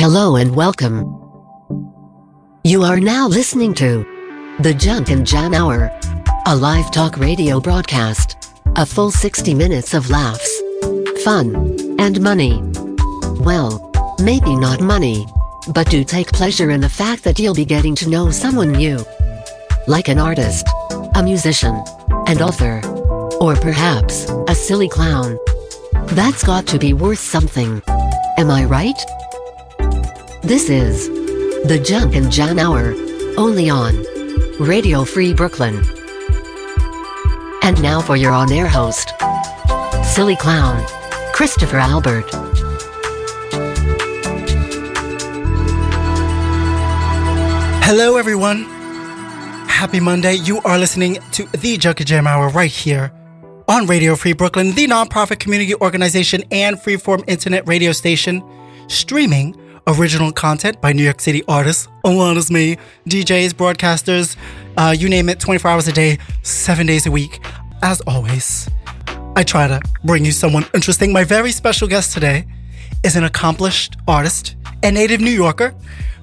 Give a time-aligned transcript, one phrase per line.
[0.00, 1.04] Hello and welcome.
[2.64, 4.06] You are now listening to
[4.60, 5.90] The Junk and Jam Hour,
[6.46, 8.50] a live talk radio broadcast.
[8.76, 10.58] A full 60 minutes of laughs,
[11.22, 11.54] fun,
[12.00, 12.62] and money.
[13.40, 13.92] Well,
[14.22, 15.26] maybe not money,
[15.74, 19.04] but do take pleasure in the fact that you'll be getting to know someone new.
[19.86, 20.66] Like an artist,
[21.14, 21.74] a musician,
[22.26, 22.80] an author,
[23.38, 25.38] or perhaps a silly clown.
[26.16, 27.82] That's got to be worth something.
[28.38, 28.98] Am I right?
[30.42, 31.08] This is
[31.68, 32.94] the Junk and Jam Hour,
[33.36, 33.94] only on
[34.58, 35.84] Radio Free Brooklyn.
[37.62, 39.12] And now for your on air host,
[40.02, 40.82] Silly Clown,
[41.34, 42.24] Christopher Albert.
[47.84, 48.64] Hello, everyone.
[49.68, 50.34] Happy Monday.
[50.36, 53.12] You are listening to the Junk and Jam Hour right here
[53.68, 58.42] on Radio Free Brooklyn, the nonprofit community organization and freeform internet radio station,
[58.88, 59.54] streaming
[59.98, 62.76] original content by New York City artists, along as me,
[63.08, 64.36] DJs, broadcasters,
[64.76, 67.40] uh, you name it, 24 hours a day, seven days a week.
[67.82, 68.68] As always,
[69.36, 71.12] I try to bring you someone interesting.
[71.12, 72.46] My very special guest today
[73.04, 75.74] is an accomplished artist and native New Yorker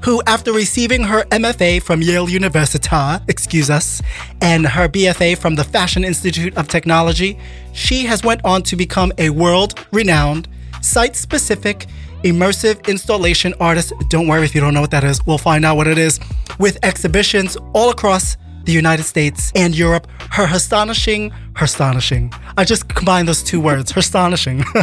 [0.03, 2.95] who, after receiving her MFA from Yale University,
[3.27, 4.01] excuse us,
[4.41, 7.37] and her BFA from the Fashion Institute of Technology,
[7.73, 10.47] she has went on to become a world-renowned,
[10.81, 11.87] site-specific,
[12.31, 13.93] immersive installation artist.
[14.09, 15.25] Don't worry if you don't know what that is.
[15.25, 16.19] We'll find out what it is.
[16.59, 22.31] With exhibitions all across the United States and Europe, her astonishing, her astonishing.
[22.57, 24.59] I just combined those two words, her astonishing.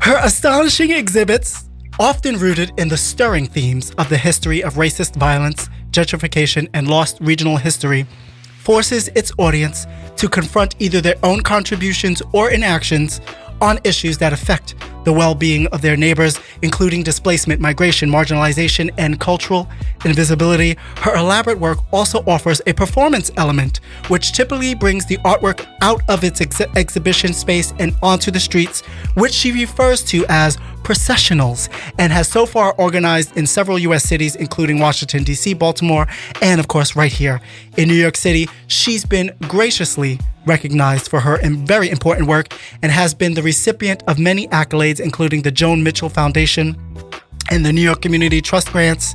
[0.00, 1.68] her astonishing exhibits
[1.98, 7.18] often rooted in the stirring themes of the history of racist violence, gentrification, and lost
[7.20, 8.06] regional history,
[8.58, 13.20] forces its audience to confront either their own contributions or inactions
[13.60, 14.74] on issues that affect
[15.04, 19.68] the well being of their neighbors, including displacement, migration, marginalization, and cultural
[20.04, 20.76] invisibility.
[20.96, 26.24] Her elaborate work also offers a performance element, which typically brings the artwork out of
[26.24, 28.82] its ex- exhibition space and onto the streets,
[29.14, 31.68] which she refers to as processionals
[31.98, 36.06] and has so far organized in several US cities, including Washington, D.C., Baltimore,
[36.42, 37.40] and of course, right here
[37.76, 38.48] in New York City.
[38.66, 44.18] She's been graciously recognized for her very important work and has been the recipient of
[44.18, 46.76] many accolades, including the Joan Mitchell Foundation
[47.50, 49.14] and the New York Community Trust Grants.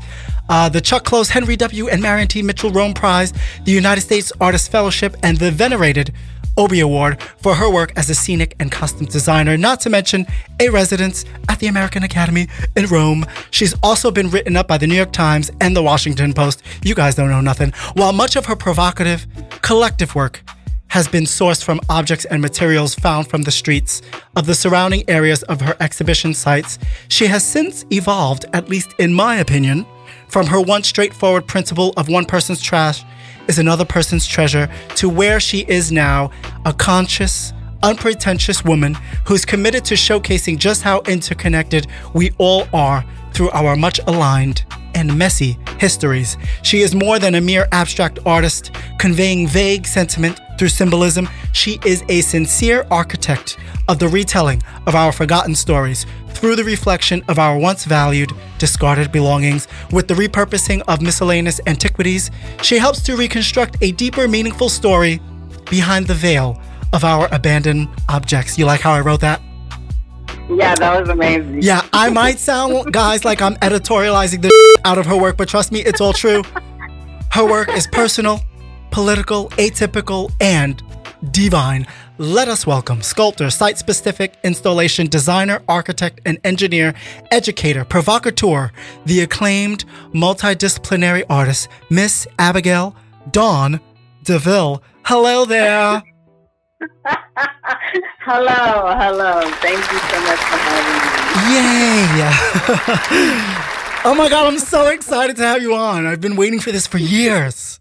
[0.50, 1.90] Uh, the Chuck Close, Henry W.
[1.90, 2.42] and Marion T.
[2.42, 3.34] Mitchell Rome Prize,
[3.66, 6.14] the United States Artist Fellowship, and the venerated
[6.58, 10.26] Obie Award for her work as a scenic and costume designer, not to mention
[10.60, 13.26] a residence at the American Academy in Rome.
[13.52, 16.62] She's also been written up by the New York Times and the Washington Post.
[16.84, 17.72] You guys don't know nothing.
[17.94, 19.26] While much of her provocative,
[19.62, 20.44] collective work
[20.90, 24.02] has been sourced from objects and materials found from the streets
[24.36, 26.78] of the surrounding areas of her exhibition sites,
[27.08, 29.86] she has since evolved, at least in my opinion,
[30.28, 33.04] from her once straightforward principle of one person's trash
[33.48, 36.30] is another person's treasure to where she is now,
[36.66, 38.96] a conscious, unpretentious woman
[39.26, 45.18] who's committed to showcasing just how interconnected we all are through our much aligned and
[45.18, 46.38] messy histories.
[46.64, 51.28] She is more than a mere abstract artist, conveying vague sentiment through symbolism.
[51.54, 57.24] She is a sincere architect of the retelling of our forgotten stories through the reflection
[57.30, 59.68] of our once valued, discarded belongings.
[59.92, 62.30] With the repurposing of miscellaneous antiquities,
[62.62, 65.22] she helps to reconstruct a deeper, meaningful story
[65.70, 66.62] behind the veil
[66.94, 68.58] of our abandoned objects.
[68.58, 69.42] You like how I wrote that?
[70.50, 71.62] Yeah, that was amazing.
[71.62, 74.52] Yeah, I might sound, guys, like I'm editorializing the
[74.86, 76.44] out of her work, but trust me, it's all true.
[77.32, 78.42] Her work is personal,
[78.92, 80.82] political, atypical, and
[81.32, 81.86] divine.
[82.18, 86.94] Let us welcome sculptor, site specific installation designer, architect, and engineer,
[87.32, 88.72] educator, provocateur,
[89.06, 92.96] the acclaimed multidisciplinary artist, Miss Abigail
[93.32, 93.80] Dawn
[94.24, 94.84] DeVille.
[95.04, 96.04] Hello there.
[98.20, 99.42] hello, hello.
[99.62, 101.20] Thank you so much for having me.
[101.50, 101.62] Yay!
[104.06, 106.06] oh my god, I'm so excited to have you on.
[106.06, 107.79] I've been waiting for this for years.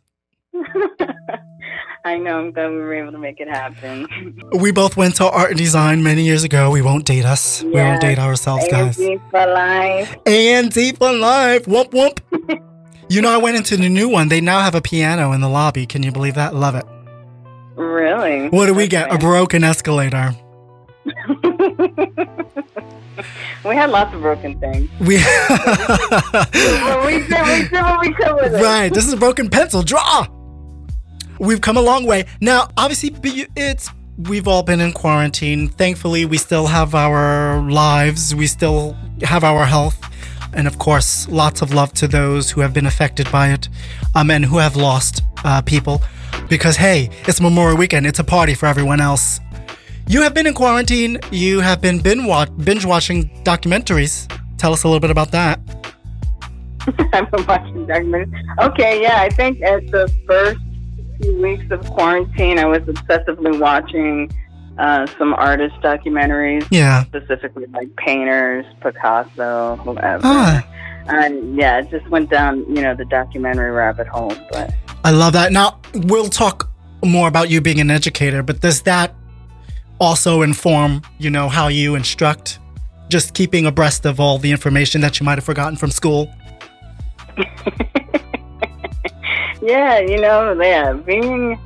[2.04, 2.38] I know.
[2.40, 4.06] I'm glad we were able to make it happen.
[4.58, 6.70] We both went to art and design many years ago.
[6.70, 7.62] We won't date us.
[7.62, 7.64] Yes.
[7.64, 8.98] We won't date ourselves, guys.
[8.98, 10.16] A&D for life.
[10.26, 11.68] A&D for life.
[11.68, 12.20] Whoop whoop.
[13.10, 14.28] you know, I went into the new one.
[14.28, 15.84] They now have a piano in the lobby.
[15.86, 16.54] Can you believe that?
[16.54, 16.86] Love it.
[17.76, 18.48] Really?
[18.48, 19.12] What do we get?
[19.12, 20.34] A broken escalator.
[23.64, 24.90] we had lots of broken things.
[25.00, 25.18] We, we,
[27.26, 28.62] did, we did what we could with it.
[28.62, 28.92] Right.
[28.92, 29.82] This is a broken pencil.
[29.82, 30.26] Draw.
[31.38, 32.26] We've come a long way.
[32.40, 33.14] Now, obviously,
[33.56, 35.68] it's we've all been in quarantine.
[35.68, 39.98] Thankfully, we still have our lives, we still have our health.
[40.52, 43.68] And of course, lots of love to those who have been affected by it
[44.14, 46.02] um, and who have lost uh, people.
[46.48, 49.40] Because, hey, it's Memorial Weekend, it's a party for everyone else.
[50.08, 54.26] You have been in quarantine, you have been binge watching documentaries.
[54.56, 55.60] Tell us a little bit about that.
[57.12, 58.58] I've been watching documentaries.
[58.58, 60.58] Okay, yeah, I think at the first
[61.20, 64.30] few weeks of quarantine, I was obsessively watching
[64.78, 66.66] uh, some artist documentaries.
[66.70, 67.04] Yeah.
[67.04, 70.22] Specifically, like painters, Picasso, whoever.
[70.24, 70.66] Ah.
[71.08, 74.34] And yeah, it just went down, you know, the documentary rabbit hole.
[74.50, 74.72] But
[75.04, 75.52] I love that.
[75.52, 76.70] Now we'll talk
[77.04, 79.14] more about you being an educator, but does that
[80.00, 82.58] also inform, you know, how you instruct?
[83.08, 86.30] Just keeping abreast of all the information that you might have forgotten from school.
[89.68, 91.58] yeah, you know, yeah, being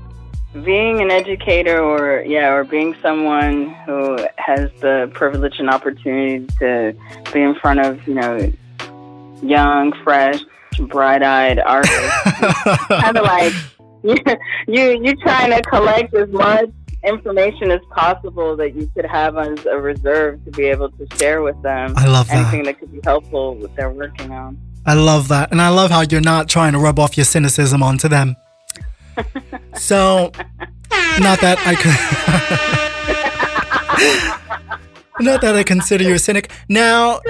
[0.65, 6.95] being an educator or yeah, or being someone who has the privilege and opportunity to
[7.33, 8.53] be in front of, you know,
[9.43, 10.41] young, fresh,
[10.79, 12.23] bright-eyed artists.
[12.89, 13.53] kind of like
[14.03, 14.17] you
[14.67, 16.71] you you trying to collect as much
[17.05, 21.43] information as possible that you could have as a reserve to be able to share
[21.43, 21.95] with them.
[21.97, 22.37] I love that.
[22.37, 24.59] Anything that could be helpful with their working on.
[24.85, 25.53] I love that.
[25.53, 28.37] And I love how you're not trying to rub off your cynicism onto them.
[29.75, 30.33] so,
[31.21, 31.93] not that I could.
[35.25, 36.51] not that I consider you a cynic.
[36.69, 37.21] Now,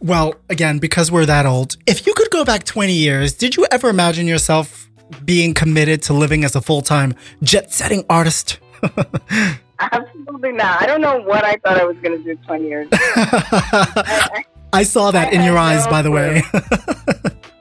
[0.00, 3.66] well, again, because we're that old, if you could go back 20 years, did you
[3.70, 4.88] ever imagine yourself
[5.24, 8.58] being committed to living as a full time jet setting artist?
[9.78, 10.82] Absolutely not.
[10.82, 12.98] I don't know what I thought I was going to do 20 years ago.
[13.00, 16.42] I, I saw that in your eyes, by the way.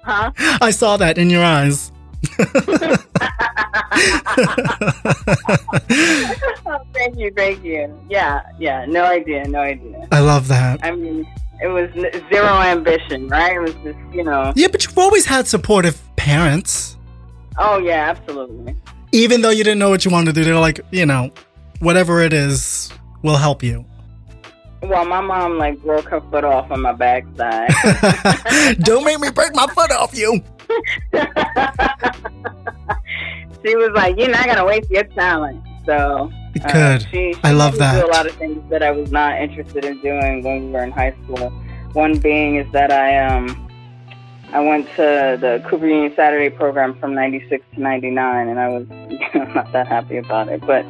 [0.04, 0.31] huh?
[0.62, 1.92] I saw that in your eyes.
[6.66, 7.98] oh, thank you, thank you.
[8.10, 10.07] Yeah, yeah, no idea, no idea.
[10.12, 10.84] I love that.
[10.84, 11.28] I mean,
[11.62, 11.90] it was
[12.30, 13.56] zero ambition, right?
[13.56, 14.52] It was just, you know.
[14.56, 16.98] Yeah, but you've always had supportive parents.
[17.57, 18.75] Oh, yeah, absolutely.
[19.12, 21.31] Even though you didn't know what you wanted to do, they're like, you know,
[21.80, 22.92] whatever it is
[23.22, 23.86] will help you.
[24.88, 27.70] Well, my mom like broke her foot off on my backside.
[28.80, 30.44] Don't make me break my foot off you.
[33.66, 36.32] she was like, "You're not gonna waste your talent." So
[36.64, 37.02] uh, good.
[37.12, 38.00] She, she I love that.
[38.00, 40.84] Do a lot of things that I was not interested in doing when we were
[40.84, 41.50] in high school.
[41.94, 43.68] One being is that I um
[44.54, 48.88] I went to the Cooper Union Saturday program from '96 to '99, and I was
[49.56, 50.86] not that happy about it, but.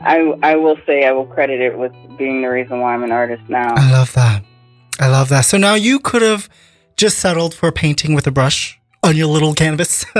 [0.00, 3.12] I, I will say I will credit it with being the reason why I'm an
[3.12, 3.74] artist now.
[3.74, 4.44] I love that.
[5.00, 5.42] I love that.
[5.42, 6.48] So now you could have
[6.96, 10.04] just settled for painting with a brush on your little canvas.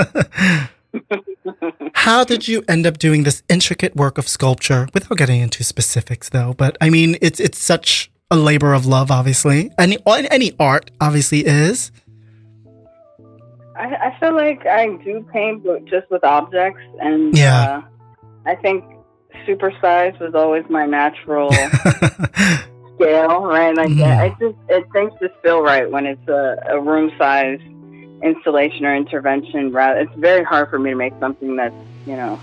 [1.93, 6.29] How did you end up doing this intricate work of sculpture without getting into specifics
[6.29, 6.53] though?
[6.53, 9.71] But I mean, it's it's such a labor of love, obviously.
[9.77, 11.91] Any any art obviously is.
[13.75, 17.81] I, I feel like I do paint, but just with objects, and yeah, uh,
[18.45, 18.83] I think
[19.47, 21.51] supersize was always my natural
[22.95, 23.75] scale, right?
[23.75, 24.03] Like mm-hmm.
[24.03, 27.59] I just it things just feel right when it's a, a room size
[28.23, 29.71] installation or intervention.
[29.71, 31.75] Rather, it's very hard for me to make something that's
[32.05, 32.39] you know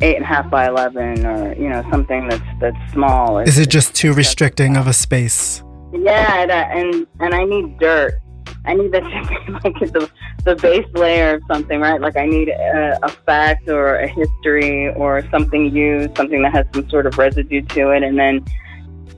[0.00, 3.38] eight and a half by eleven, or you know something that's that's small.
[3.38, 5.62] Is it just too restricting of a space?
[5.92, 8.21] Yeah, and and, and I need dirt.
[8.64, 10.10] I need that to be like the,
[10.44, 12.00] the base layer of something, right?
[12.00, 16.66] Like I need a, a fact or a history or something used, something that has
[16.72, 18.44] some sort of residue to it, and then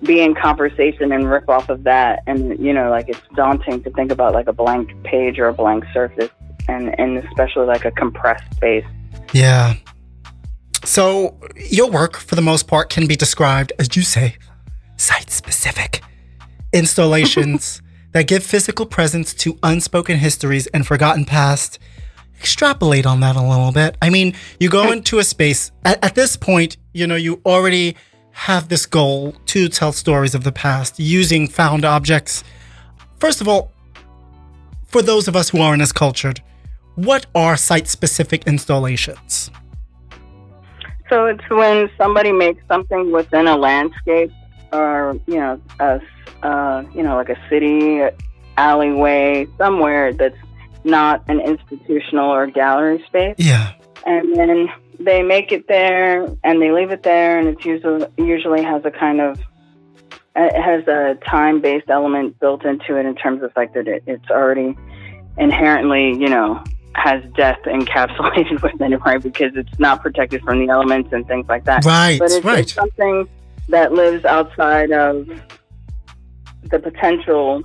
[0.02, 2.22] be in conversation and rip off of that.
[2.26, 5.52] And you know, like it's daunting to think about like a blank page or a
[5.52, 6.30] blank surface,
[6.68, 8.86] and and especially like a compressed space.
[9.32, 9.74] Yeah.
[10.84, 14.36] So your work, for the most part, can be described as you say,
[14.96, 16.02] site specific
[16.72, 17.82] installations
[18.14, 21.78] that give physical presence to unspoken histories and forgotten past.
[22.38, 23.96] Extrapolate on that a little bit.
[24.00, 27.96] I mean, you go into a space at, at this point, you know, you already
[28.30, 32.44] have this goal to tell stories of the past using found objects.
[33.18, 33.72] First of all,
[34.86, 36.40] for those of us who aren't as cultured,
[36.94, 39.50] what are site specific installations?
[41.10, 44.30] So it's when somebody makes something within a landscape
[44.74, 46.00] or, you know, a
[46.42, 48.02] uh, you know, like a city
[48.56, 50.36] alleyway, somewhere that's
[50.84, 53.36] not an institutional or gallery space.
[53.38, 53.72] Yeah.
[54.06, 54.68] And then
[55.00, 58.90] they make it there and they leave it there, and it's usually usually has a
[58.90, 59.40] kind of
[60.36, 64.02] it has a time based element built into it in terms of like that it,
[64.06, 64.76] it's already
[65.38, 66.62] inherently, you know,
[66.94, 69.22] has death encapsulated within it, right?
[69.22, 71.84] Because it's not protected from the elements and things like that.
[71.84, 72.58] Right, but it's, right.
[72.60, 73.28] it's something
[73.68, 75.26] that lives outside of
[76.70, 77.62] the potential,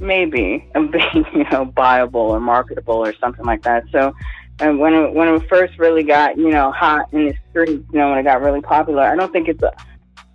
[0.00, 3.84] maybe, of being, you know, buyable or marketable or something like that.
[3.92, 4.14] So,
[4.60, 7.98] and when it, when it first really got, you know, hot in the streets, you
[7.98, 9.72] know, when it got really popular, I don't think it's a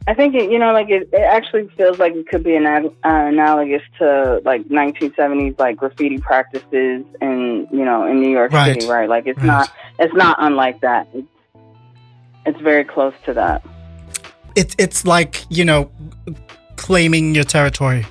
[0.10, 2.66] I think it, you know, like it, it actually feels like it could be an,
[2.66, 8.74] uh, analogous to like 1970s like graffiti practices in you know in New York Right.
[8.74, 9.08] City, right?
[9.08, 9.46] Like it's Right.
[9.46, 11.08] not it's not unlike that.
[11.14, 11.28] It's,
[12.44, 13.64] it's very close to that.
[14.56, 15.92] It's it's like you know,
[16.76, 18.06] claiming your territory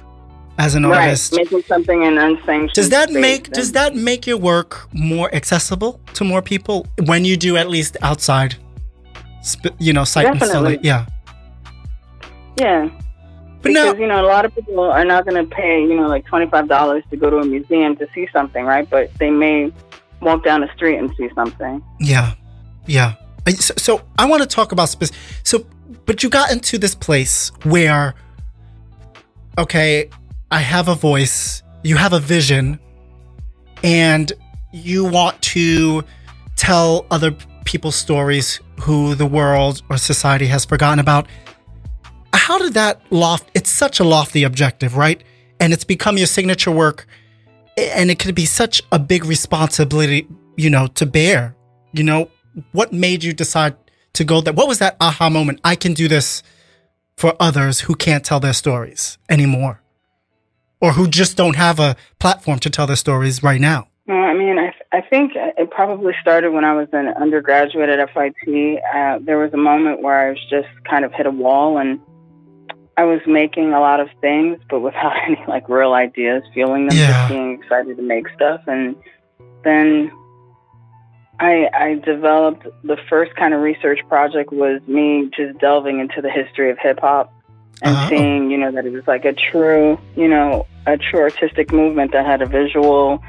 [0.58, 1.32] as an artist.
[1.32, 2.72] Right, making something in unsanctioned.
[2.74, 7.24] Does that make and- does that make your work more accessible to more people when
[7.24, 8.56] you do at least outside,
[9.78, 10.78] you know, site Definitely.
[10.82, 11.06] Yeah,
[12.58, 12.88] Yeah.
[13.62, 15.94] but no, because you know a lot of people are not going to pay you
[15.94, 18.88] know like twenty five dollars to go to a museum to see something, right?
[18.88, 19.72] But they may
[20.20, 21.82] walk down the street and see something.
[22.00, 22.32] Yeah,
[22.86, 23.14] yeah.
[23.48, 25.10] I- So, so I want to talk about spec-
[25.42, 25.64] so,
[26.06, 28.14] but you got into this place where,
[29.56, 30.08] okay,
[30.50, 32.78] I have a voice, you have a vision,
[33.82, 34.32] and
[34.72, 36.04] you want to
[36.56, 37.32] tell other
[37.64, 41.26] people's stories who the world or society has forgotten about.
[42.34, 43.50] How did that loft?
[43.54, 45.22] It's such a lofty objective, right?
[45.60, 47.06] And it's become your signature work
[47.76, 50.26] and it could be such a big responsibility,
[50.56, 51.54] you know, to bear.
[51.92, 52.30] You know,
[52.72, 53.76] what made you decide
[54.14, 54.52] to go there?
[54.52, 55.60] What was that aha moment?
[55.64, 56.42] I can do this
[57.16, 59.82] for others who can't tell their stories anymore,
[60.80, 63.88] or who just don't have a platform to tell their stories right now.
[64.06, 68.08] Well, I mean, I, I think it probably started when I was an undergraduate at
[68.14, 68.78] FIT.
[68.94, 72.00] Uh, there was a moment where I was just kind of hit a wall and
[72.96, 76.96] I was making a lot of things, but without any like real ideas, feeling them,
[76.96, 77.08] Yeah.
[77.12, 78.60] just being excited to make stuff.
[78.66, 78.96] And
[79.62, 80.10] then
[81.40, 86.30] I, I developed the first kind of research project was me just delving into the
[86.30, 87.32] history of hip hop
[87.82, 88.06] and Oh.
[88.08, 92.10] seeing, you know, that it was like a true, you know, a true artistic movement
[92.12, 93.22] that had a visual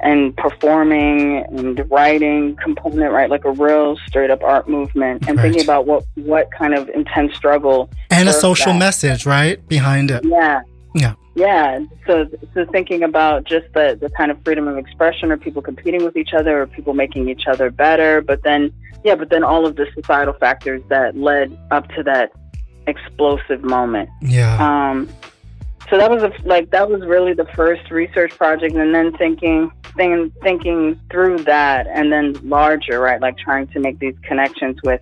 [0.00, 3.30] and performing and writing component, right?
[3.30, 5.44] Like a real straight up art movement and Right.
[5.44, 7.88] thinking about what, what kind of intense struggle.
[8.10, 8.78] And a social that.
[8.80, 9.64] message, right?
[9.68, 10.24] Behind it.
[10.24, 10.62] Yeah.
[10.94, 11.14] Yeah.
[11.34, 11.80] Yeah.
[12.06, 16.04] So, so thinking about just the, the kind of freedom of expression or people competing
[16.04, 18.20] with each other or people making each other better.
[18.20, 18.72] But then,
[19.04, 22.32] yeah, but then all of the societal factors that led up to that
[22.86, 24.10] explosive moment.
[24.20, 24.56] Yeah.
[24.58, 25.08] Um,
[25.90, 29.70] so that was a, like that was really the first research project, and then thinking,
[29.96, 33.20] thinking, thinking through that, and then larger, right?
[33.20, 35.00] Like trying to make these connections with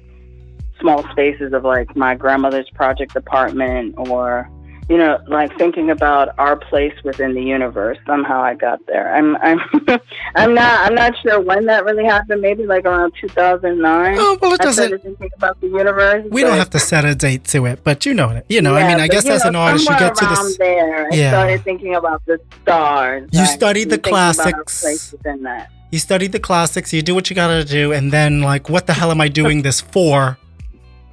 [0.80, 4.50] small spaces of like my grandmother's project apartment, or
[4.90, 7.96] you know, like thinking about our place within the universe.
[8.08, 9.14] Somehow I got there.
[9.14, 9.60] I'm, I'm,
[10.34, 12.42] I'm not, I'm not sure when that really happened.
[12.42, 14.16] Maybe like around 2009.
[14.18, 15.00] oh well, it doesn't.
[15.16, 16.26] think about the universe.
[16.32, 18.44] We don't have to set a date to it, but you know it.
[18.48, 20.58] You know, I mean, I guess as know, an artist, you get to this.
[20.58, 21.30] There, I Yeah.
[21.30, 23.28] started thinking about the stars.
[23.32, 24.80] You right, studied the thinking about our classics.
[24.82, 25.70] place within that.
[25.92, 26.92] You studied the classics.
[26.92, 29.62] You do what you gotta do, and then like, what the hell am I doing
[29.62, 30.36] this for?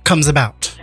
[0.04, 0.77] Comes about.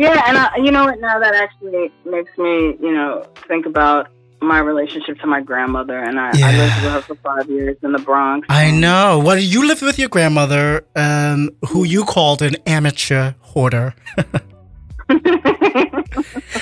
[0.00, 0.98] Yeah, and I, you know what?
[0.98, 4.08] Now that actually makes me, you know, think about
[4.40, 7.92] my relationship to my grandmother, and I, I lived with her for five years in
[7.92, 8.46] the Bronx.
[8.48, 9.20] I know.
[9.22, 13.94] Well, you lived with your grandmother, um, who you called an amateur hoarder.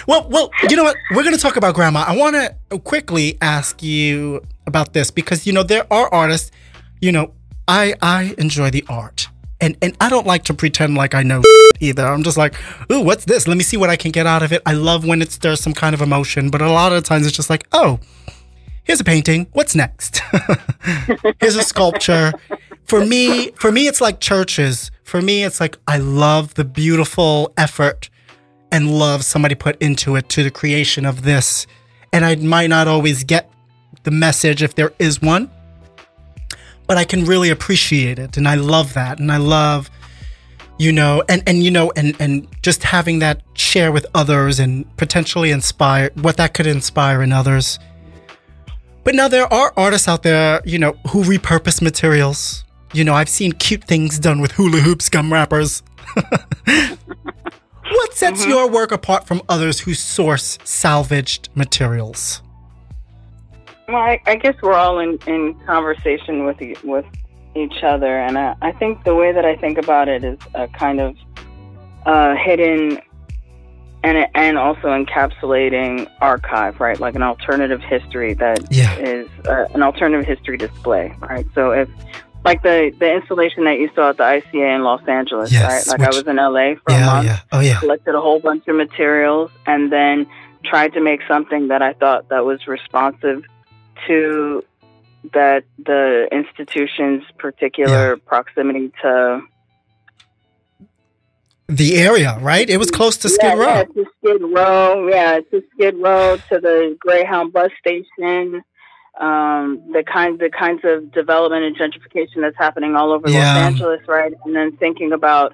[0.06, 0.96] Well, well, you know what?
[1.14, 2.04] We're going to talk about grandma.
[2.06, 6.50] I want to quickly ask you about this because you know there are artists.
[7.00, 7.32] You know,
[7.66, 9.28] I I enjoy the art,
[9.60, 11.42] and and I don't like to pretend like I know
[11.80, 12.06] either.
[12.06, 12.54] I'm just like,
[12.90, 13.46] ooh, what's this?
[13.48, 14.62] Let me see what I can get out of it.
[14.66, 17.36] I love when it's there's some kind of emotion, but a lot of times it's
[17.36, 18.00] just like, oh,
[18.84, 19.46] here's a painting.
[19.52, 20.20] What's next?
[21.40, 22.32] here's a sculpture.
[22.84, 24.90] For me, for me, it's like churches.
[25.04, 28.08] For me, it's like I love the beautiful effort
[28.72, 31.66] and love somebody put into it to the creation of this.
[32.12, 33.50] And I might not always get
[34.04, 35.50] the message if there is one,
[36.88, 38.36] but I can really appreciate it.
[38.36, 39.20] And I love that.
[39.20, 39.90] And I love,
[40.78, 44.84] you know, and, and you know, and, and just having that share with others and
[44.96, 47.78] potentially inspire what that could inspire in others.
[49.04, 52.64] But now there are artists out there, you know, who repurpose materials.
[52.92, 55.82] You know, I've seen cute things done with hula hoops, gum wrappers.
[57.90, 58.50] What sets mm-hmm.
[58.50, 62.42] your work apart from others who source salvaged materials?
[63.88, 67.06] Well, I, I guess we're all in, in conversation with e- with
[67.56, 70.68] each other, and I, I think the way that I think about it is a
[70.68, 71.16] kind of
[72.04, 73.00] uh, hidden
[74.04, 77.00] and and also encapsulating archive, right?
[77.00, 78.94] Like an alternative history that Yeah.
[78.96, 81.46] is uh, an alternative history display, right?
[81.54, 81.88] So if
[82.44, 85.86] like the the installation that you saw at the ICA in Los Angeles, Yes, right?
[85.86, 87.40] Like I was in LA for a Yeah, month, yeah.
[87.52, 87.80] Oh, yeah.
[87.80, 90.26] collected a whole bunch of materials, and then
[90.62, 93.44] tried to make something that I thought that was responsive
[94.06, 94.64] to
[95.32, 99.42] that the institution's particular proximity to
[101.68, 102.68] The area, right?
[102.68, 103.66] It was close to Skid yeah, Row.
[103.66, 105.08] Yeah, to Skid Row.
[105.08, 108.62] Yeah, to Skid Row, to the Greyhound bus station.
[109.20, 113.54] Um, the kind, the kinds of development and gentrification that's happening all over Yeah.
[113.54, 114.32] Los Angeles, right?
[114.44, 115.52] And then thinking about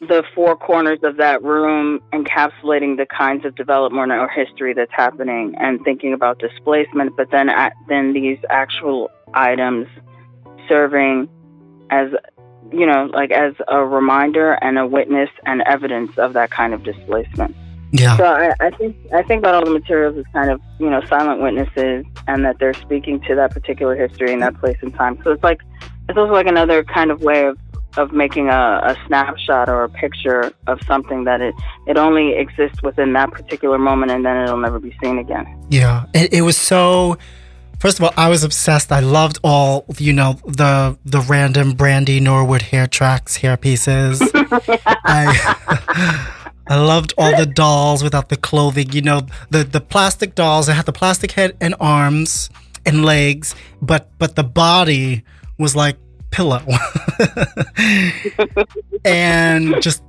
[0.00, 5.54] the four corners of that room, encapsulating the kinds of development or history that's happening,
[5.58, 7.16] and thinking about displacement.
[7.16, 9.88] But then, at, then these actual items
[10.68, 11.28] serving
[11.90, 12.10] as
[12.72, 16.82] you know, like as a reminder and a witness and evidence of that kind of
[16.82, 17.54] displacement.
[17.92, 18.16] Yeah.
[18.16, 21.02] So I, I think I think about all the materials as kind of you know
[21.06, 25.18] silent witnesses, and that they're speaking to that particular history and that place and time.
[25.22, 25.60] So it's like
[26.08, 27.58] it's also like another kind of way of
[27.96, 31.54] of making a, a snapshot or a picture of something that it
[31.86, 35.46] it only exists within that particular moment, and then it'll never be seen again.
[35.70, 37.18] Yeah, it, it was so.
[37.78, 38.90] First of all, I was obsessed.
[38.90, 44.22] I loved all you know the the random Brandy Norwood hair tracks, hair pieces.
[44.34, 46.32] I
[46.68, 48.92] I loved all the dolls without the clothing.
[48.92, 50.68] You know the the plastic dolls.
[50.68, 52.50] It had the plastic head and arms
[52.84, 55.24] and legs, but but the body
[55.58, 55.96] was like
[56.30, 56.60] pillow
[59.04, 60.02] and just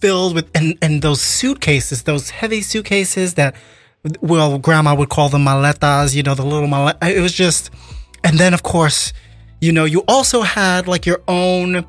[0.00, 3.54] filled with and and those suitcases, those heavy suitcases that
[4.20, 6.96] well, grandma would call them maletas, you know, the little malet.
[7.02, 7.70] It was just,
[8.22, 9.12] and then of course,
[9.60, 11.84] you know, you also had like your own.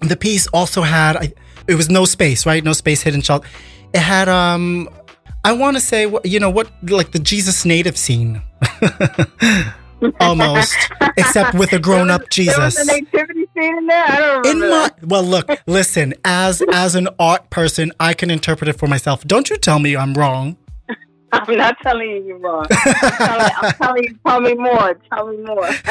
[0.00, 1.32] The piece also had, I-
[1.66, 2.62] it was no space, right?
[2.62, 3.44] No space hidden shot.
[3.92, 4.88] It had, um,
[5.44, 8.40] I want to say, you know, what like the Jesus native scene,
[10.20, 10.76] almost,
[11.16, 12.88] except with a grown-up There was Jesus.
[12.88, 14.04] a nativity scene in there.
[14.04, 16.14] I don't In my well, look, listen.
[16.24, 19.24] As as an art person, I can interpret it for myself.
[19.24, 20.56] Don't you tell me I'm wrong.
[21.32, 22.66] I'm not telling you you're wrong.
[22.70, 24.18] I'm telling, I'm telling you.
[24.26, 24.94] Tell me more.
[25.12, 25.70] Tell me more.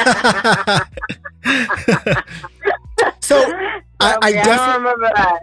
[3.20, 3.38] so
[4.00, 5.40] I, I definitely don't remember that.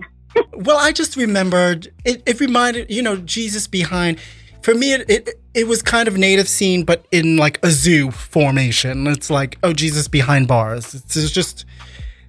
[0.54, 2.22] well, I just remembered it.
[2.26, 4.18] It reminded you know Jesus behind.
[4.62, 8.10] For me, it, it it was kind of native scene, but in like a zoo
[8.10, 9.06] formation.
[9.06, 10.94] It's like oh Jesus behind bars.
[10.94, 11.64] It's, it's just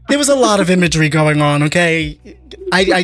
[0.07, 1.63] there was a lot of imagery going on.
[1.63, 2.19] Okay,
[2.71, 3.03] I,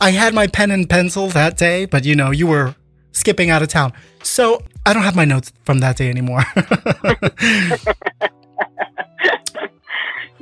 [0.00, 2.74] I had my pen and pencil that day, but you know you were
[3.12, 6.44] skipping out of town, so I don't have my notes from that day anymore.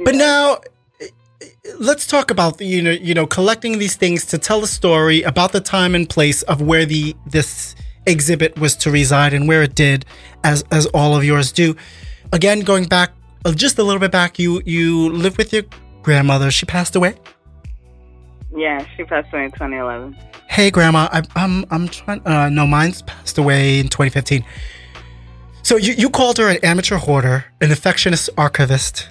[0.04, 0.60] But now,
[1.80, 5.52] let's talk about you know you know collecting these things to tell a story about
[5.52, 7.74] the time and place of where the this
[8.07, 10.05] exhibit was to reside and where it did,
[10.45, 11.77] as as all of yours do.
[12.33, 13.12] Again, going back
[13.45, 15.62] uh, just a little bit back, you you lived with your
[16.03, 16.51] grandmother.
[16.51, 17.14] She passed away.
[18.57, 20.16] Yeah, she passed away in 2011.
[20.49, 22.27] Hey, grandma, I, I'm I'm trying.
[22.27, 24.45] Uh, no, mine's passed away in 2015.
[25.62, 29.09] So you, you called her an amateur hoarder, an affectionist archivist,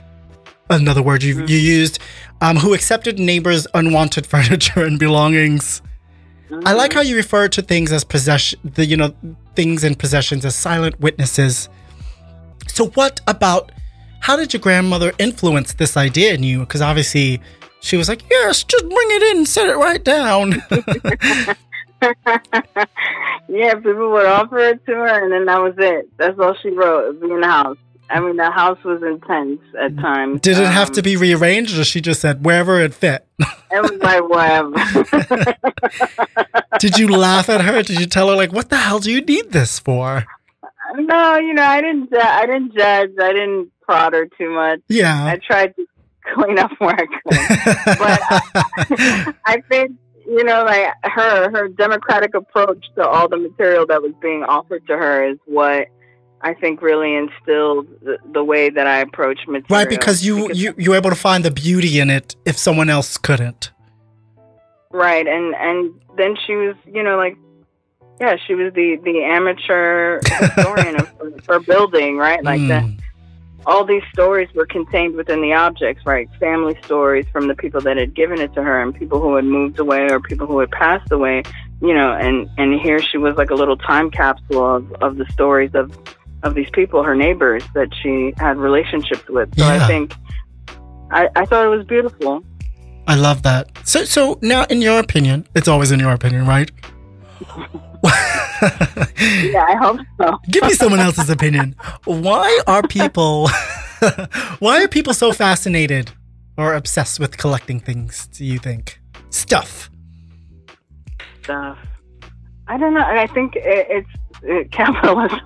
[0.69, 1.99] another word you you used,
[2.41, 5.81] um, who accepted neighbors' unwanted furniture and belongings.
[6.51, 9.13] I like how you refer to things as possession, the you know
[9.55, 11.69] things and possessions as silent witnesses.
[12.67, 13.71] So what about?
[14.21, 16.61] How did your grandmother influence this idea in you?
[16.61, 17.41] Because obviously,
[17.81, 20.51] she was like, "Yes, just bring it in, set it right down."
[23.47, 26.09] yeah, people would offer it to her, and then that was it.
[26.17, 27.19] That's all she wrote.
[27.21, 27.77] Be in the house.
[28.09, 30.41] I mean, the house was intense at times.
[30.41, 33.25] Did it have Um, to be rearranged, or she just said wherever it fit?
[33.71, 35.55] It was like whatever.
[36.79, 37.81] Did you laugh at her?
[37.83, 40.25] Did you tell her like, "What the hell do you need this for?"
[40.95, 42.09] no, you know, I didn't.
[42.11, 43.11] Ju- I didn't judge.
[43.21, 44.79] I didn't prod her too much.
[44.87, 45.85] Yeah, I tried to
[46.35, 47.97] clean up where I could.
[47.99, 49.91] but I think
[50.27, 54.85] you know, like her her democratic approach to all the material that was being offered
[54.87, 55.87] to her is what
[56.49, 59.65] I think really instilled the, the way that I approach material.
[59.77, 62.89] right, because you you you were able to find the beauty in it if someone
[62.97, 63.71] else couldn't.
[64.91, 65.77] right, and and
[66.19, 67.35] then she was, you know, like.
[68.21, 71.07] Yeah, she was the, the amateur historian of
[71.49, 72.41] her building, right?
[72.51, 72.97] Like Mm.
[73.65, 76.29] all these stories were contained within the objects, right?
[76.39, 79.43] Family stories from the people that had given it to her and people who had
[79.43, 81.43] moved away or people who had passed away,
[81.81, 85.25] you know, and, and here she was like a little time capsule of, of the
[85.33, 85.91] stories of,
[86.43, 89.49] of these people, her neighbors that she had relationships with.
[89.57, 89.83] So Yeah.
[89.83, 90.13] I think,
[91.11, 92.43] I, I thought it was beautiful.
[93.07, 93.69] I love that.
[93.83, 96.71] So so now, in your opinion, it's always in your opinion, right?
[98.03, 100.39] yeah, I hope so.
[100.49, 101.75] Give me someone else's opinion.
[102.05, 103.47] Why are people
[104.59, 106.11] why are people so fascinated
[106.57, 108.99] or obsessed with collecting things, do you think?
[109.29, 109.89] Stuff.
[111.43, 111.77] Stuff.
[112.67, 113.01] I don't know.
[113.01, 114.09] I think it, it's
[114.41, 115.39] it, capitalism.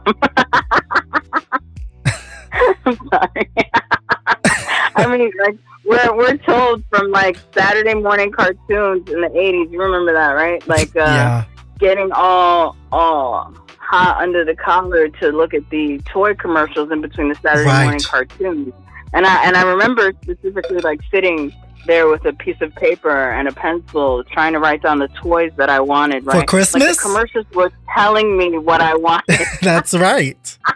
[2.89, 3.52] I'm sorry.
[4.95, 9.71] I mean, like we're we're told from like Saturday morning cartoons in the '80s.
[9.71, 10.65] You remember that, right?
[10.67, 11.45] Like, uh, yeah.
[11.80, 17.30] getting all all hot under the collar to look at the toy commercials in between
[17.30, 17.84] the Saturday Right.
[17.84, 18.73] morning cartoons.
[19.13, 21.54] And I and I remember specifically like sitting
[21.88, 25.52] there with a piece of paper and a pencil trying to write down the toys
[25.58, 26.25] that I wanted.
[26.25, 26.39] Right?
[26.39, 26.97] Like Christmas?
[26.97, 29.39] the commercials were telling me what I wanted.
[29.62, 30.58] That's right.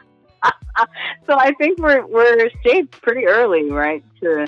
[1.28, 4.04] so I think we're we're shaped pretty early, right?
[4.22, 4.48] To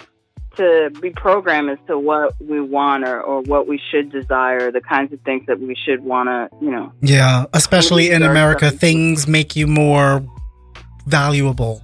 [0.58, 4.82] to be programmed as to what we want or, or what we should desire, the
[4.82, 6.92] kinds of things that we should want to, you know.
[7.02, 8.80] Yeah, especially in America, something.
[8.80, 10.24] things make you more
[11.06, 11.82] valuable.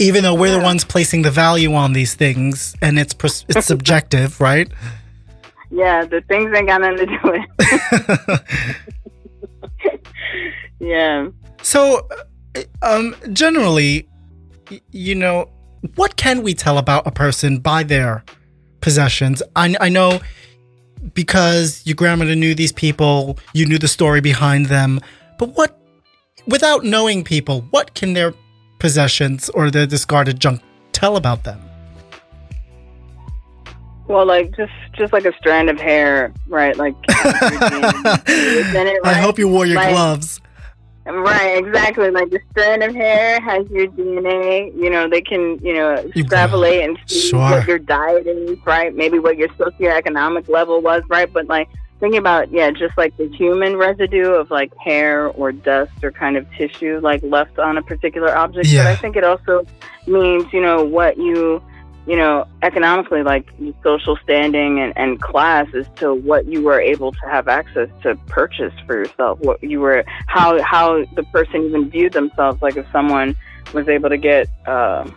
[0.00, 3.66] Even though we're the ones placing the value on these things, and it's pers- it's
[3.66, 4.68] subjective, right?
[5.70, 8.40] Yeah, the things ain't got nothing to do with.
[10.80, 11.28] yeah.
[11.62, 12.08] so,
[12.82, 14.08] um, generally,
[14.70, 15.50] y- you know,
[15.96, 18.24] what can we tell about a person by their
[18.80, 19.42] possessions?
[19.56, 20.20] I, I know
[21.12, 25.00] because your grandmother knew these people, you knew the story behind them,
[25.38, 25.78] but what,
[26.46, 28.32] without knowing people, what can their
[28.78, 30.60] possessions or their discarded junk
[30.92, 31.60] tell about them?
[34.06, 36.76] Well, like just just like a strand of hair, right?
[36.76, 40.40] Like it, I hope you wore your Like- gloves.
[41.06, 42.10] Right, exactly.
[42.10, 44.74] Like the strand of hair has your DNA.
[44.74, 47.40] You know, they can, you know, extrapolate and see Sure.
[47.40, 48.94] what your diet is, right?
[48.94, 51.30] Maybe what your socioeconomic level was, right?
[51.30, 51.68] But like
[52.00, 56.36] thinking about, yeah, just like the human residue of like hair or dust or kind
[56.38, 58.68] of tissue like left on a particular object.
[58.68, 58.84] Yeah.
[58.84, 59.66] But I think it also
[60.06, 61.62] means, you know, what you
[62.06, 63.46] you know, economically, like
[63.82, 68.14] social standing and, and class as to what you were able to have access to
[68.26, 72.60] purchase for yourself, what you were, how how the person even viewed themselves.
[72.60, 73.34] Like if someone
[73.72, 75.08] was able to get, uh,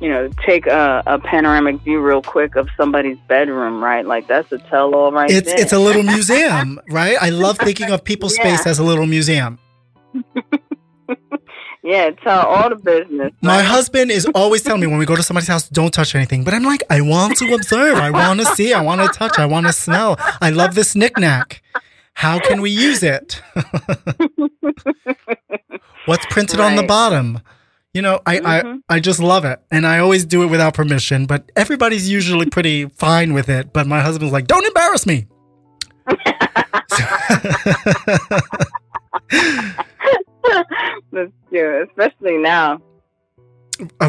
[0.00, 4.06] you know, take a, a panoramic view real quick of somebody's bedroom, right?
[4.06, 5.60] Like that's a tell all right It's there.
[5.60, 7.18] it's a little museum, right?
[7.20, 8.56] I love thinking of people's Yeah.
[8.56, 9.58] space as a little museum.
[11.82, 13.32] yeah, tell all the business.
[13.42, 16.44] My husband is always telling me when we go to somebody's house, don't touch anything.
[16.44, 17.96] But I'm like, I want to observe.
[17.96, 18.72] I want to see.
[18.72, 19.38] I want to touch.
[19.38, 20.16] I want to smell.
[20.40, 21.62] I love this knickknack.
[22.14, 23.40] How can we use it?
[26.06, 27.40] What's printed on the bottom?
[27.94, 28.82] You know, I, Mhm.
[28.88, 31.26] I I just love it, and I always do it without permission.
[31.26, 33.72] But everybody's usually pretty fine with it.
[33.72, 35.26] But my husband's like, "Don't embarrass me."
[41.12, 42.80] That's true, especially now.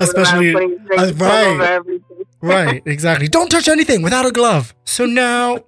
[0.00, 1.80] Especially, Putting uh, right.
[2.42, 3.26] right, exactly.
[3.26, 4.74] Don't touch anything without a glove.
[4.84, 5.64] So now,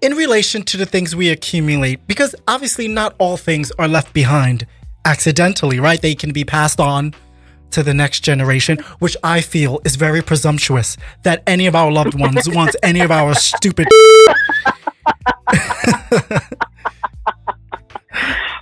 [0.00, 4.66] in relation to the things we accumulate, because obviously not all things are left behind
[5.04, 6.00] accidentally, right?
[6.00, 7.14] They can be passed on
[7.70, 12.18] to the next generation, which I feel is very presumptuous that any of our loved
[12.18, 13.88] ones wants any of our stupid.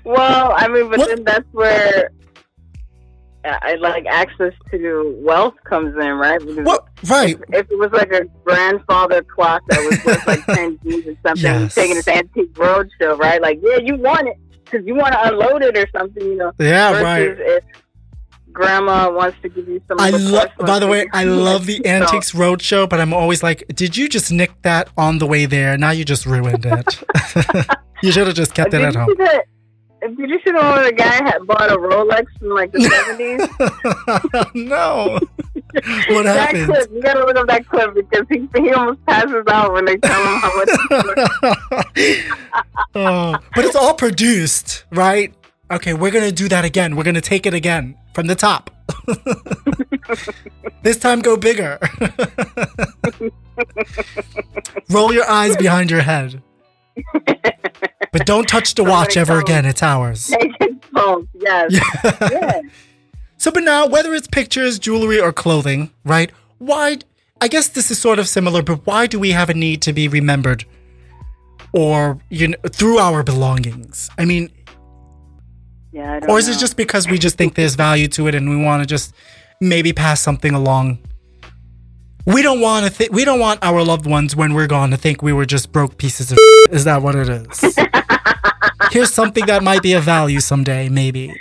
[0.04, 2.10] Well, I mean, but What- then that's where
[3.44, 6.40] uh, I like access to wealth comes in, right?
[6.40, 6.86] Because What?
[7.08, 7.36] Right.
[7.52, 11.42] if it was like a grandfather clock that was worth like 10 G's or something,
[11.44, 11.74] Yes.
[11.74, 13.40] taking this Antique Roadshow, right?
[13.42, 16.52] Like, yeah, you want it because you want to unload it or something, you know.
[16.58, 17.22] Yeah, right.
[17.38, 17.64] if
[18.52, 19.98] grandma wants to give you some.
[20.00, 20.50] I love.
[20.58, 24.30] By the way, I love the Antiques Roadshow, but I'm always like, did you just
[24.30, 25.76] nick that on the way there?
[25.76, 27.02] Now you just ruined it.
[28.02, 29.08] you should have just kept it Did at you home.
[29.10, 29.44] see that?
[30.02, 32.80] Did you see the one where the guy had bought a Rolex from like the
[32.80, 34.54] 70s?
[34.66, 35.20] no.
[36.08, 36.66] what that happened?
[36.66, 39.96] clip, you gotta look up that clip because he, he almost passes out when they
[39.98, 40.68] tell him how much.
[42.96, 45.32] oh, but it's all produced, right?
[45.70, 46.96] Okay, we're gonna do that again.
[46.96, 48.70] We're gonna take it again from the top.
[50.82, 51.78] this time, go bigger.
[54.90, 56.42] Roll your eyes behind your head.
[58.12, 59.64] But don't touch the watch ever again.
[59.64, 60.30] It's ours.
[61.34, 61.72] Yes.
[61.72, 62.28] Yeah.
[62.30, 62.60] Yeah.
[63.38, 66.30] So, but now, whether it's pictures, jewelry, or clothing, right?
[66.58, 66.98] Why?
[67.40, 69.94] I guess this is sort of similar, but why do we have a need to
[69.94, 70.66] be remembered,
[71.72, 74.10] or you know, through our belongings?
[74.18, 74.50] I mean,
[75.92, 78.56] Yeah, or is it just because we just think there's value to it and we
[78.56, 79.14] want to just
[79.60, 80.98] maybe pass something along?
[82.24, 83.12] We don't want to think.
[83.12, 85.98] We don't want our loved ones when we're gone to think we were just broke
[85.98, 86.38] pieces of.
[86.70, 87.76] Is that what it is?
[88.90, 91.34] Here's something that might be of value someday, maybe.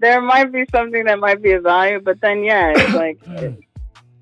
[0.00, 3.50] There might be something that might be of value, but then yeah, it's like uh,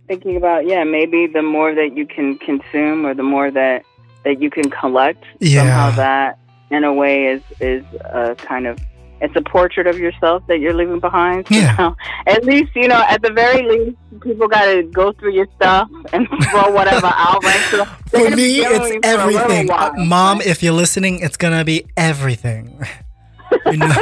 [0.08, 3.84] thinking about yeah, maybe the more that you can consume or the more that
[4.24, 5.60] that you can collect, Yeah.
[5.60, 6.38] somehow that
[6.70, 8.78] in a way is is a kind of
[9.20, 11.46] it's a portrait of yourself that you're leaving behind.
[11.50, 11.76] Yeah.
[11.76, 15.46] So, at least you know, at the very least, people got to go through your
[15.56, 17.42] stuff and throw whatever out.
[17.44, 17.60] Right?
[17.70, 19.70] So For me, it's everything.
[19.70, 19.92] Uh.
[19.98, 22.84] Mom, if you're listening, it's gonna be everything.
[23.66, 23.92] you know.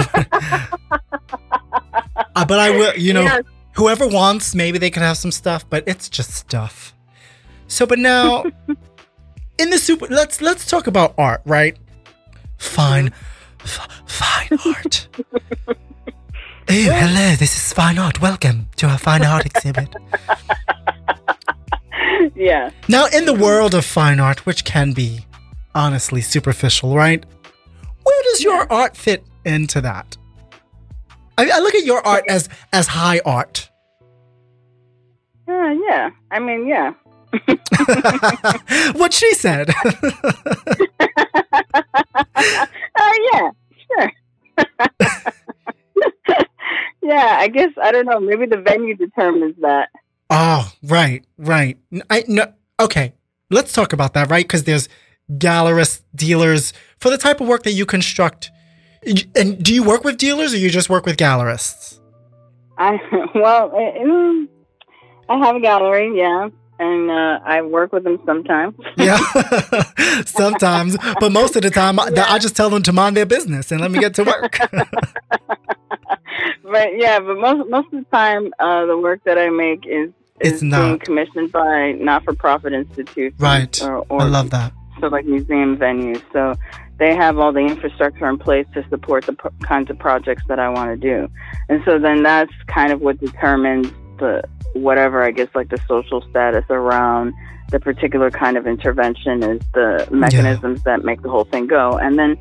[2.35, 2.95] Uh, but I will.
[2.97, 3.43] You know, Yes.
[3.77, 6.95] whoever wants, maybe they can have some stuff, but it's just stuff.
[7.67, 8.45] So, but now,
[9.59, 11.77] in the super, let's let's talk about art, right?
[12.57, 13.13] Fine,
[13.63, 13.98] f-
[14.29, 15.09] fine art.
[15.69, 15.75] oh,
[16.69, 17.37] hello!
[17.37, 18.21] This is fine art.
[18.21, 19.89] Welcome to our fine art exhibit.
[22.35, 22.71] yeah.
[22.89, 25.27] Now, in the world of fine art, which can be
[25.75, 27.25] honestly superficial, right?
[28.03, 30.17] Where does your art fit into that?
[31.37, 33.71] I, I look at your art as as high art.
[35.49, 36.11] Uh, yeah.
[36.31, 36.93] I mean, yeah.
[38.93, 39.71] what she said.
[43.01, 43.51] Uh, yeah,
[43.99, 44.13] sure.
[47.03, 48.21] yeah, I guess I don't know.
[48.21, 49.89] Maybe the venue determines that.
[50.31, 51.79] oh, right, right.
[52.11, 52.53] I no.
[52.81, 53.13] Okay,
[53.51, 54.45] let's talk about that, right?
[54.45, 54.89] Because there's
[55.33, 58.51] gallerists, dealers for the type of work that you construct.
[59.35, 62.01] And do you work with dealers, or you just work with gallerists?
[62.77, 62.99] I
[63.35, 64.49] well, mm,
[65.29, 68.75] I have a gallery, yeah, and uh, I work with them sometimes.
[68.97, 69.19] Yeah,
[70.27, 73.71] sometimes, but most of the time, I, I just tell them to mind their business
[73.73, 74.59] and let me get to work.
[76.65, 80.11] but yeah, but most most of the time, uh, the work that I make is
[80.41, 83.81] It's is being commissioned by not-for-profit institutes, Right.
[83.83, 84.73] Or, or I love that.
[85.01, 86.23] so like museum venues.
[86.33, 86.55] So
[86.99, 90.59] they have all the infrastructure in place to support the p- kinds of projects that
[90.59, 91.29] I want to do.
[91.69, 93.89] And so then that's kind of what determines
[94.19, 94.43] the
[94.75, 97.35] whatever I guess like the social status around
[97.71, 101.99] the particular kind of intervention is the mechanisms that make the whole thing go.
[101.99, 102.39] And then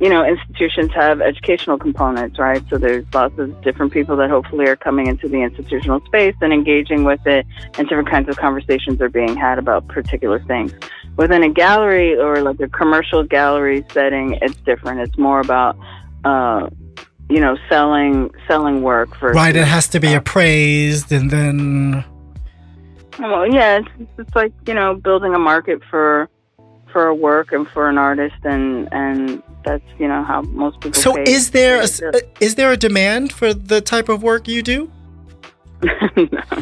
[0.00, 2.62] you know, institutions have educational components, right?
[2.68, 6.52] So there's lots of different people that hopefully are coming into the institutional space and
[6.52, 7.46] engaging with it,
[7.78, 10.72] and different kinds of conversations are being had about particular things.
[11.16, 15.00] Within a gallery or like a commercial gallery setting, it's different.
[15.00, 15.78] It's more about,
[16.24, 16.68] uh,
[17.28, 22.04] you know, selling selling work for Right, it has to be appraised and then
[23.18, 26.28] Well, yeah, it's, it's like you know building a market for
[26.92, 31.00] for a work and for an artist, and and that's you know how most people.
[31.00, 34.62] So is there a, uh, is there a demand for the type of work you
[34.62, 34.90] do?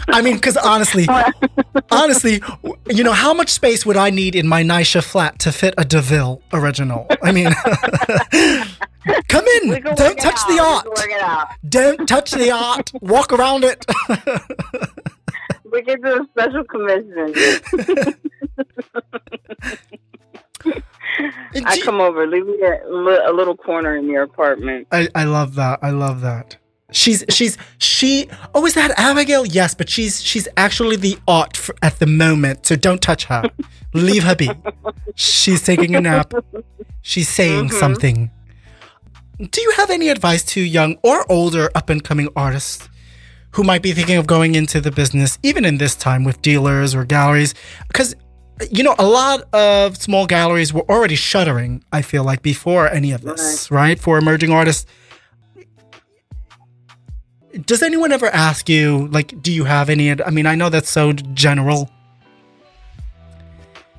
[0.09, 1.07] I mean, because honestly,
[1.91, 2.43] honestly,
[2.91, 5.85] you know, how much space would I need in my Nisha flat to fit a
[5.85, 7.07] DeVille original?
[7.23, 7.51] I mean,
[9.29, 11.49] come in, don't touch the art, can work it out.
[11.69, 13.85] don't touch the art, walk around it.
[15.71, 17.35] We can do a special commission.
[21.67, 24.87] I come over, leave me a, a little corner in your apartment.
[24.93, 25.81] I, I love that.
[25.83, 26.59] I love that.
[26.95, 28.29] She's she's she.
[28.55, 29.45] Oh, is that Abigail?
[29.45, 32.67] Yes, but she's she's actually the art for, at the moment.
[32.67, 33.43] So don't touch her.
[33.93, 34.49] Leave her be.
[35.17, 36.33] She's taking a nap.
[37.03, 37.79] She's saying Mhm.
[37.81, 38.31] something.
[39.51, 42.89] Do you have any advice to young or older up and coming artists
[43.53, 46.95] who might be thinking of going into the business, even in this time with dealers
[46.95, 47.55] or galleries?
[47.89, 48.15] Because
[48.71, 51.83] you know, a lot of small galleries were already shuttering.
[51.93, 53.99] I feel like before any of this, right?
[53.99, 54.87] For emerging artists.
[57.63, 60.11] Does anyone ever ask you, like, do you have any?
[60.11, 61.91] I mean, I know that's so general.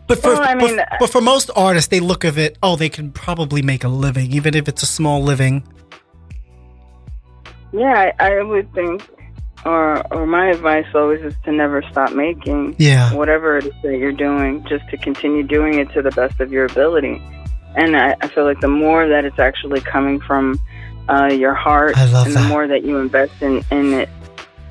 [0.07, 2.75] But for, Well, I mean, but, but for most artists, they look of it, oh,
[2.75, 5.63] they can probably make a living, even if it's a small living.
[7.71, 9.03] Yeah, I, I would think,
[9.65, 12.75] or or my advice always is to never stop making.
[12.77, 13.13] Yeah.
[13.13, 16.51] whatever it is that you're doing, just to continue doing it to the best of
[16.51, 17.21] your ability.
[17.75, 20.59] And I, I feel like the more that it's actually coming from
[21.09, 22.43] uh, your heart, I love and that.
[22.43, 24.09] the more that you invest in, in it,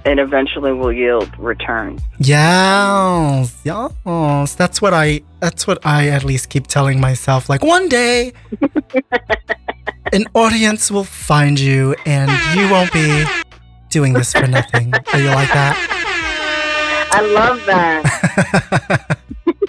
[0.05, 2.03] it eventually will yield returns.
[2.18, 4.55] Yes, yes.
[4.55, 5.23] That's what I.
[5.40, 7.49] That's what I at least keep telling myself.
[7.49, 8.33] Like one day,
[10.12, 13.25] an audience will find you, and you won't be
[13.90, 14.92] doing this for nothing.
[15.12, 15.77] Are you like that?
[17.12, 19.18] I love that.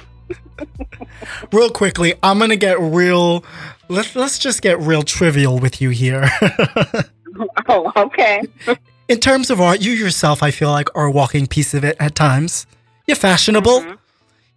[1.51, 3.43] real quickly, I'm gonna get real.
[3.89, 6.30] Let's let's just get real trivial with you here.
[7.69, 8.41] oh, okay.
[9.08, 11.95] In terms of art, you yourself, I feel like, are a walking piece of it
[11.99, 12.65] at times.
[13.06, 13.97] You're fashionable, Mhm.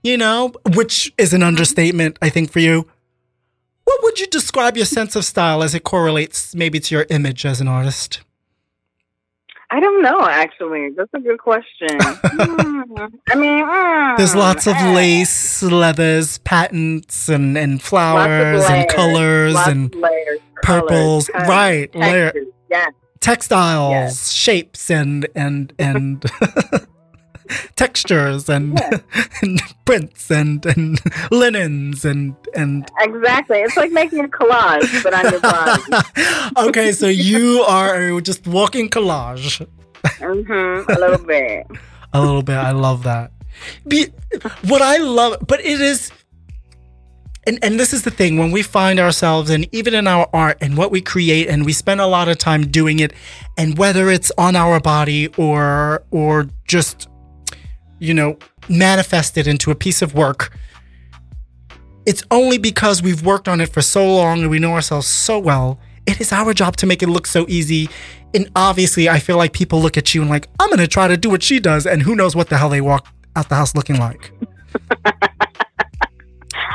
[0.03, 2.89] you know, which is an understatement, I think, for you.
[3.85, 7.45] What would you describe your sense of style as it correlates maybe to your image
[7.45, 8.21] as an artist?
[9.71, 10.91] I don't know, actually.
[10.97, 11.89] That's a good question.
[12.41, 13.07] Hmm.
[13.29, 19.55] I mean, hmm, There's lots of eh, lace, leathers, patents, and, and flowers and colors
[19.55, 21.29] lots and layers, purples.
[21.29, 21.95] colors, right.
[21.95, 22.33] Layer,
[22.71, 22.87] Yeah.
[23.21, 24.31] textiles, Yes.
[24.33, 26.25] shapes, and and and
[27.77, 28.99] textures, and, Yeah.
[29.43, 30.99] and prints, and and
[31.31, 32.89] linens, and and.
[33.01, 33.59] Exactly.
[33.61, 35.83] It's like making a collage, but on your body.
[36.69, 39.67] okay, so you are just walking collage.
[40.21, 41.67] hmm A little bit.
[42.15, 42.57] A little bit.
[42.57, 43.33] I love that.
[43.87, 44.07] Be,
[44.67, 46.11] what I love, but it is.
[47.47, 50.59] And, and this is the thing when we find ourselves and even in our art
[50.61, 53.13] and what we create and we spend a lot of time doing it
[53.57, 57.09] and whether it's on our body or or just
[57.99, 60.57] you know manifested into a piece of work.
[62.07, 65.39] It's only because we've worked on it for so long and we know ourselves so
[65.39, 67.89] well it is our job to make it look so easy.
[68.35, 71.17] And obviously i feel like people look at you and like i'm gonna try to
[71.17, 73.07] do what she does and who knows what the hell they walk
[73.37, 74.33] out the house looking like.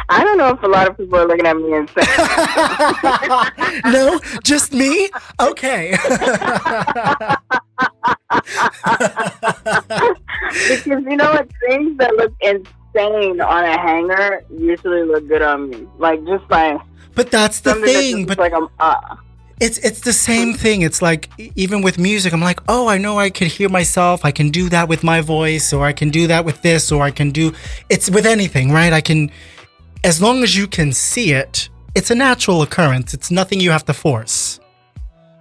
[0.10, 2.08] I don't know if a lot of people are looking at me and saying,
[3.94, 5.10] no just me?
[5.40, 5.92] Okay
[10.70, 11.50] because you know what?
[11.68, 15.88] Things that look insane on a hanger usually look good on me.
[15.98, 16.80] Like just like.
[17.16, 19.16] but that's the that thing but like I'm uh,
[19.60, 20.82] It's it's the same thing.
[20.82, 24.26] It's like even with music, I'm like, oh, I know I could hear myself.
[24.26, 27.04] I can do that with my voice, or I can do that with this, or
[27.04, 27.54] I can do.
[27.90, 28.92] It's with anything, right?
[28.92, 29.32] I can,
[30.04, 33.14] as long as you can see it, it's a natural occurrence.
[33.14, 34.60] It's nothing you have to force.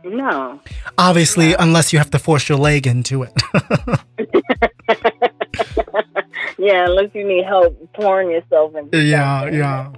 [0.05, 0.61] No.
[0.99, 3.33] Obviously, unless you have to force your leg into it.
[6.62, 9.59] Yeah, unless you need help pouring yourself into yeah, something.
[9.59, 9.91] yeah.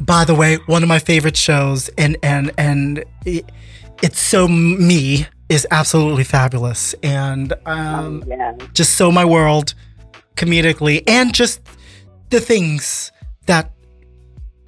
[0.00, 3.52] By the way, one of my favorite shows, and and and it,
[4.02, 8.56] it's so me is absolutely fabulous, and um, yeah.
[8.72, 9.74] just so my world
[10.34, 11.60] comedically and just
[12.30, 13.12] the things
[13.46, 13.70] that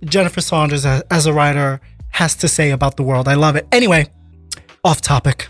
[0.05, 1.81] Jennifer Saunders as, as a writer
[2.13, 3.29] has to say about the world.
[3.29, 3.67] I love it.
[3.73, 4.07] Anyway,
[4.85, 5.49] off topic.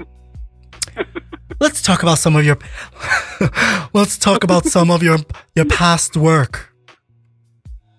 [1.61, 2.59] let's talk about some of your
[3.92, 5.18] let's talk about some of your
[5.55, 6.75] your past work.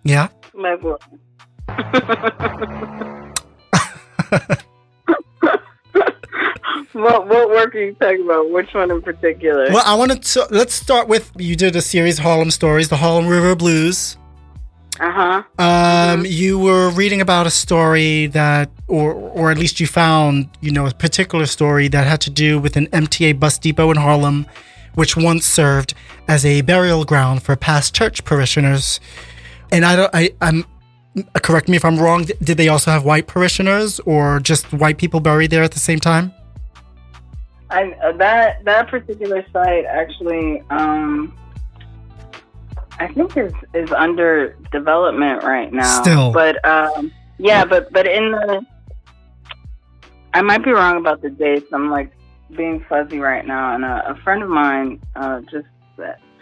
[0.04, 0.28] Yeah?
[0.54, 0.97] My boy.
[6.93, 8.52] what what work are you talking about?
[8.52, 9.67] Which one in particular?
[9.69, 13.28] Well, I wanted to let's start with you did a series Harlem Stories, the Harlem
[13.28, 14.17] River Blues.
[14.99, 15.43] Uh huh.
[15.58, 20.71] Um, you were reading about a story that, or or at least you found, you
[20.71, 24.45] know, a particular story that had to do with an MTA bus depot in Harlem,
[24.93, 25.95] which once served
[26.27, 28.99] as a burial ground for past church parishioners.
[29.71, 30.65] And I don't, I, I'm,
[31.41, 32.25] correct me if I'm wrong.
[32.43, 35.99] Did they also have white parishioners, or just white people buried there at the same
[35.99, 36.32] time?
[37.71, 41.36] I uh, that that particular site actually, um,
[42.99, 46.01] I think is is under development right now.
[46.01, 46.32] Still.
[46.32, 48.65] but um, yeah, but but in the,
[50.34, 51.71] I might be wrong about the dates.
[51.73, 52.12] I'm like
[52.56, 55.67] being fuzzy right now, and a, a friend of mine uh, just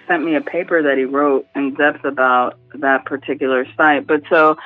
[0.08, 4.06] sent me a paper that he wrote in depth about that particular site.
[4.06, 4.58] But so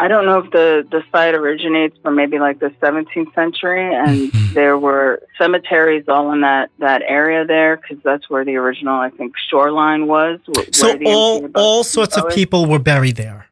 [0.00, 4.30] I don't know if the, the site originates from maybe like the 17th century, and
[4.32, 4.54] Mhm.
[4.54, 9.10] there were cemeteries all in that, that area there because that's where the original, I
[9.10, 10.38] think, shoreline was.
[10.46, 13.46] wh- where So the all all sorts of people were buried there.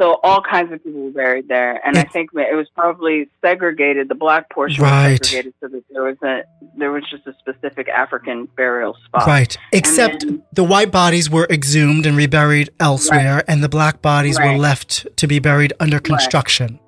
[0.00, 4.08] So all kinds of people were buried there, and I think it was probably segregated.
[4.08, 5.20] The black portion Right.
[5.20, 6.42] was segregated so that there was a
[6.78, 9.26] there was just a specific African burial spot.
[9.26, 9.58] Right.
[9.72, 14.56] Except then- the white bodies were exhumed and reburied elsewhere, and the black bodies were
[14.56, 16.78] left to be buried under construction.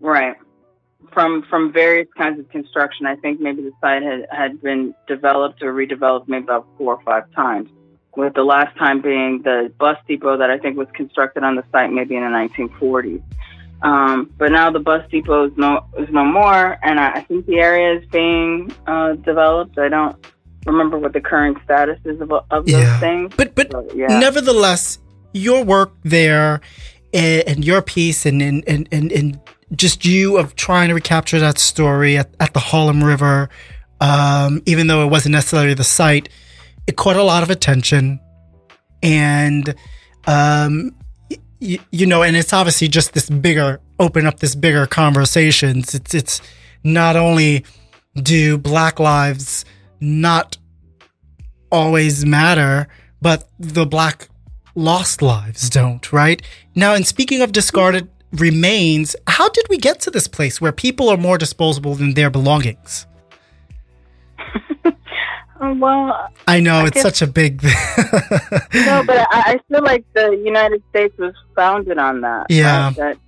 [0.00, 0.34] Right.
[1.12, 3.06] From from various kinds of construction.
[3.06, 7.02] I think maybe the site had, had been developed or redeveloped maybe about four or
[7.04, 7.70] five times.
[8.16, 11.64] With the last time being the bus depot that I think was constructed on the
[11.72, 13.22] site maybe in the 1940s.
[13.82, 17.46] Um, but now the bus depot is no is no more, and I, I think
[17.46, 19.78] the area is being uh, developed.
[19.78, 20.16] I don't
[20.64, 23.32] remember what the current status is of, of those things.
[23.36, 24.98] But but But, yeah, nevertheless,
[25.34, 26.60] your work there
[27.12, 29.40] and, and your piece and, and, and, and, and
[29.74, 33.48] just you of trying to recapture that story at, at the Harlem River,
[34.00, 36.28] um, even though it wasn't necessarily the site,
[36.86, 38.20] it caught a lot of attention.
[39.02, 39.74] And,
[40.26, 40.94] um,
[41.60, 45.94] y- you know, and it's obviously just this bigger, open up this bigger conversations.
[45.94, 46.40] It's, it's
[46.82, 47.64] not only
[48.16, 49.64] do black lives
[50.00, 50.56] not
[51.70, 52.88] always matter,
[53.20, 54.28] but the black
[54.74, 56.42] lost lives don't, right?
[56.74, 61.08] Now, and speaking of discarded remains, how did we get to this place where people
[61.08, 63.06] are more disposable than their belongings?
[65.70, 67.70] Uh, well, I know I it's guess- such a big no,
[69.06, 72.46] but I, I feel like the United States was founded on that.
[72.50, 72.86] Yeah.
[72.86, 72.96] right?
[72.96, 73.18] That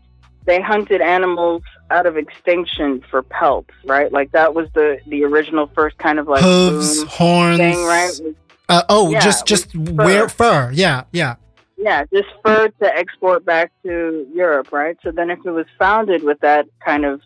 [0.44, 4.12] they hunted animals out of extinction for pelts, right?
[4.12, 7.58] Like that was the the original first kind of like hooves, horns.
[7.58, 8.06] thing, right?
[8.08, 8.34] Was-
[8.68, 10.70] Uh, oh, Yeah, just just wear fur.
[10.72, 11.36] Yeah, yeah.
[11.78, 14.96] Yeah, just fur to export back to Europe, right?
[15.02, 17.20] So then, if it was founded with that kind of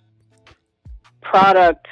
[1.23, 1.87] product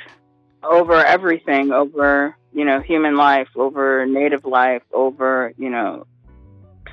[0.62, 6.07] over everything, over you know human life, over native life, over you know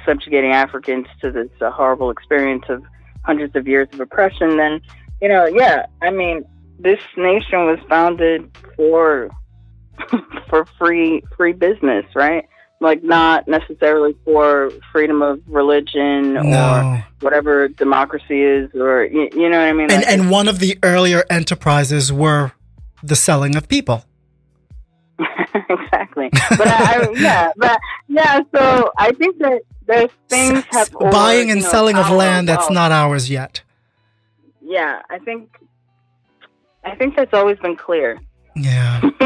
[0.06, 2.84] subjugating Africans to this uh, horrible experience of
[3.24, 4.82] hundreds of years of oppression, then
[5.22, 6.46] you know, yeah, I mean,
[6.80, 9.30] this nation was founded for
[10.50, 12.48] for free free business, right?
[12.82, 19.58] Like not necessarily for freedom of religion or whatever democracy is, or you, you know
[19.58, 19.92] what I mean?
[19.92, 22.52] And Like, and one of the earlier enterprises were
[23.02, 24.04] the selling of people.
[25.70, 26.30] exactly.
[26.32, 28.42] But I, I, yeah, but yeah.
[28.54, 32.48] So I think that there's things have or, buying and you know, selling of land
[32.48, 33.62] that's not ours yet.
[34.62, 35.50] Yeah, I think.
[36.84, 38.20] I think that's always been clear.
[38.56, 39.02] Yeah.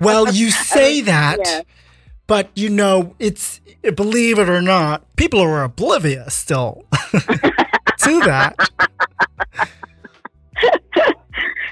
[0.00, 1.62] Well, you say that, yeah.
[2.26, 3.60] but you know, it's
[3.94, 8.56] believe it or not, people are oblivious still to that.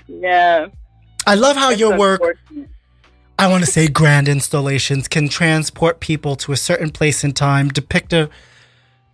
[0.07, 0.69] Yeah.
[1.27, 2.23] I love how It's your work.
[3.39, 7.69] I want to say grand installations can transport people to a certain place in time,
[7.69, 8.29] depict a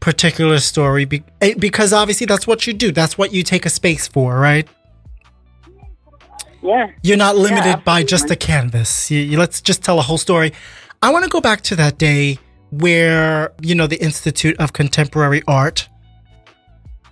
[0.01, 2.91] particular story be, eh, because obviously that's what you do.
[2.91, 4.67] That's what you take a space for, right?
[6.63, 6.89] Yeah.
[7.03, 9.11] You're not limited by just a canvas.
[9.11, 10.53] You, you- let's just tell a whole story.
[11.03, 12.39] I want to go back to that day
[12.71, 15.89] where, you know, the Institute of Contemporary Art,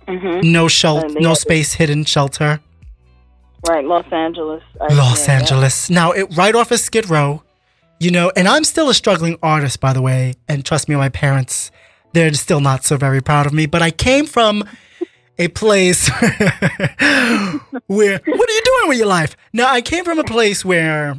[0.07, 2.59] hmm no shelter, no space, hidden shelter,
[3.67, 4.61] Right, Los Angeles.
[4.81, 5.39] I- Los yeah, yeah.
[5.39, 5.89] Angeles.
[5.89, 7.43] Now, it, right off of Skid Row,
[7.99, 10.33] you know, and I'm still a struggling artist, by the way.
[10.47, 11.71] And trust me, my parents,
[12.11, 13.65] they're still not so very proud of me.
[13.65, 14.63] But I came from
[15.39, 16.09] a place
[17.87, 19.35] where, what are you doing with your life?
[19.53, 21.17] Now, I came from a place where,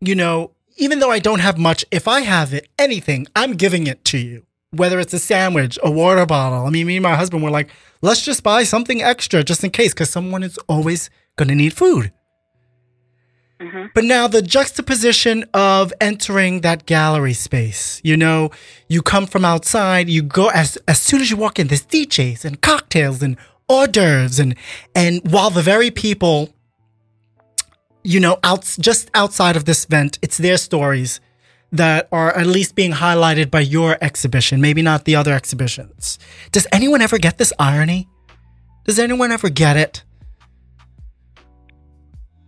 [0.00, 3.86] you know, even though I don't have much, if I have it, anything, I'm giving
[3.86, 4.44] it to you.
[4.72, 6.66] Whether it's a sandwich, a water bottle.
[6.66, 7.70] I mean, me and my husband were like,
[8.02, 11.72] let's just buy something extra just in case, because someone is always going to need
[11.72, 12.12] food.
[13.60, 13.90] Mhm.
[13.94, 18.50] But now the juxtaposition of entering that gallery space, you know,
[18.88, 22.44] you come from outside, you go as as soon as you walk in, there's DJs
[22.44, 23.36] and cocktails and
[23.68, 24.54] hors d'oeuvres and
[24.94, 26.52] and while the very people,
[28.02, 31.20] you know, out just outside of this vent, it's their stories
[31.70, 36.18] that are at least being highlighted by your exhibition, maybe not the other exhibitions.
[36.52, 38.08] Does anyone ever get this irony?
[38.84, 40.04] Does anyone ever get it?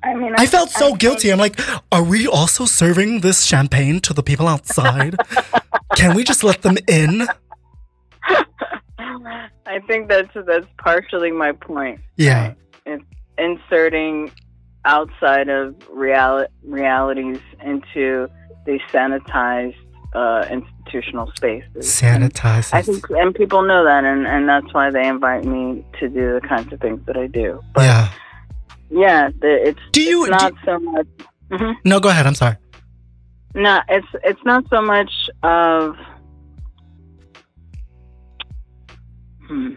[0.07, 1.33] I mean, I felt so I guilty.
[1.33, 1.59] I'm like,
[1.91, 5.17] are we also serving this champagne to the people outside?
[5.97, 7.27] Can we just let them in?
[9.67, 12.01] I think that's that's partially my point.
[12.17, 12.55] Yeah.
[12.85, 13.05] It's
[13.37, 14.31] inserting
[14.85, 18.29] outside of reali- realities into
[18.65, 19.75] the sanitized
[20.15, 22.03] uh, institutional spaces.
[22.03, 22.73] And Sanitize.
[22.73, 26.39] I think, and people know that, and, and that's why they invite me to do
[26.41, 27.61] the kinds of things that I do.
[27.75, 28.13] But yeah.
[28.91, 30.23] Yeah, the, it's, Do you?
[30.25, 31.07] it's not do- so much.
[31.51, 31.75] Mhm.
[31.85, 32.27] no, go ahead.
[32.27, 32.57] I'm sorry.
[33.55, 35.11] No, it's it's not so much
[35.43, 35.97] of.
[39.47, 39.69] Hmm.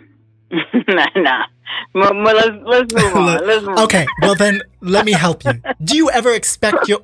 [0.88, 1.46] nah, nah.
[1.94, 3.46] Well, let's let's move on.
[3.46, 4.06] Let's move Okay.
[4.22, 5.54] Well, then let me help you.
[5.84, 7.00] Do you ever expect your?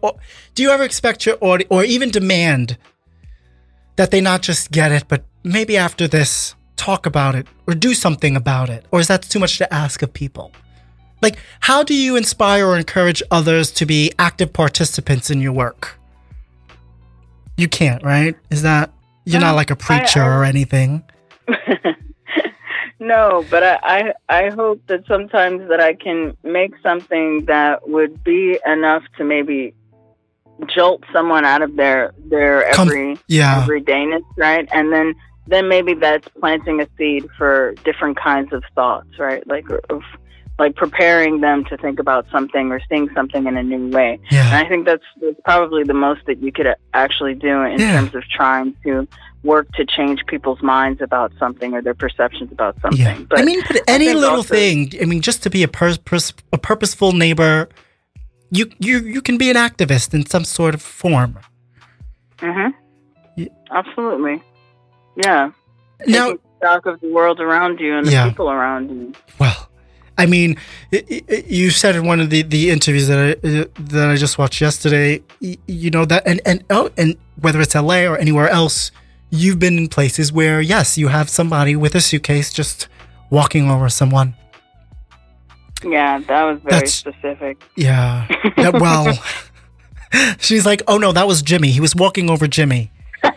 [0.56, 2.78] Do you ever expect your audience, or even demand
[3.95, 7.93] that they not just get it, but maybe after this talk about it or do
[7.93, 10.51] something about it, or is that too much to ask of people?
[11.26, 15.97] Like, how do you inspire or encourage others to be active participants in your work?
[17.57, 18.36] You can't, right?
[18.51, 18.91] Is that
[19.26, 21.03] you're No, not like a preacher I- or anything?
[22.99, 28.23] no, but I, I I hope that sometimes that I can make something that would
[28.23, 29.73] be enough to maybe
[30.67, 33.63] jolt someone out of their their Com- every Yeah.
[33.65, 34.67] everydayness, right?
[34.71, 35.15] And then
[35.47, 39.45] then maybe that's planting a seed for different kinds of thoughts, right?
[39.47, 40.01] Like of
[40.58, 44.20] like preparing them to think about something or seeing something in a new way.
[44.32, 47.99] And I think that's, that's probably the most that you could actually do in Yeah.
[47.99, 49.06] terms of trying to
[49.43, 53.01] work to change people's minds about something or their perceptions about something.
[53.01, 53.20] Yeah.
[53.30, 54.91] But I mean, but any little also- thing.
[55.01, 57.68] I mean, just to be a pers- pers- a purposeful neighbor,
[58.49, 61.38] you you you can be an activist in some sort of form.
[62.39, 62.70] hmm
[63.72, 64.41] Absolutely.
[65.18, 65.51] Yeah.
[66.08, 68.30] Now, Taking stock of the world around you and the Yeah.
[68.30, 69.14] people around you.
[69.39, 69.64] well,
[70.18, 70.57] I mean,
[70.93, 74.16] i i you said in one of the, the interviews that I uh, that I
[74.16, 78.49] just watched yesterday, you know that, and and oh, and whether it's LA or anywhere
[78.49, 78.91] else,
[79.30, 82.88] you've been in places where yes, you have somebody with a suitcase just
[83.30, 84.36] walking over someone.
[85.84, 87.61] Yeah, that was very That's- specific.
[87.76, 88.28] Yeah.
[88.57, 89.13] That- well,
[90.39, 91.72] she's like, oh no, that was Jimmy.
[91.72, 92.91] He was walking over Jimmy.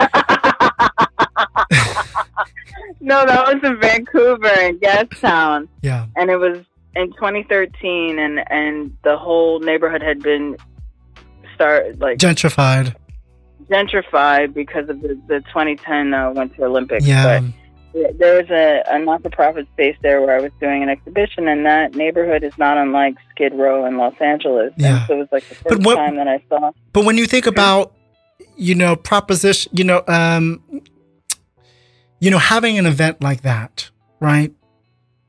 [3.00, 5.68] No, that was in Vancouver in Gastown.
[5.82, 6.06] Yeah.
[6.16, 6.58] and it was
[6.96, 10.56] in 2013 and and the whole neighborhood had been
[11.54, 12.94] start like Gentrified.
[13.70, 17.40] gentrified because of the, the 2010 uh, winter olympics Yeah.
[17.40, 21.66] but there was a, a not-for-profit space there where i was doing an exhibition and
[21.66, 24.98] that neighborhood is not unlike skid row in los angeles Yeah.
[24.98, 27.26] and so it was like the first what- time that i saw But when you
[27.26, 27.92] think about,
[28.56, 30.62] you know, proposition, you know, um,
[32.20, 34.52] you know, having an event like that, right?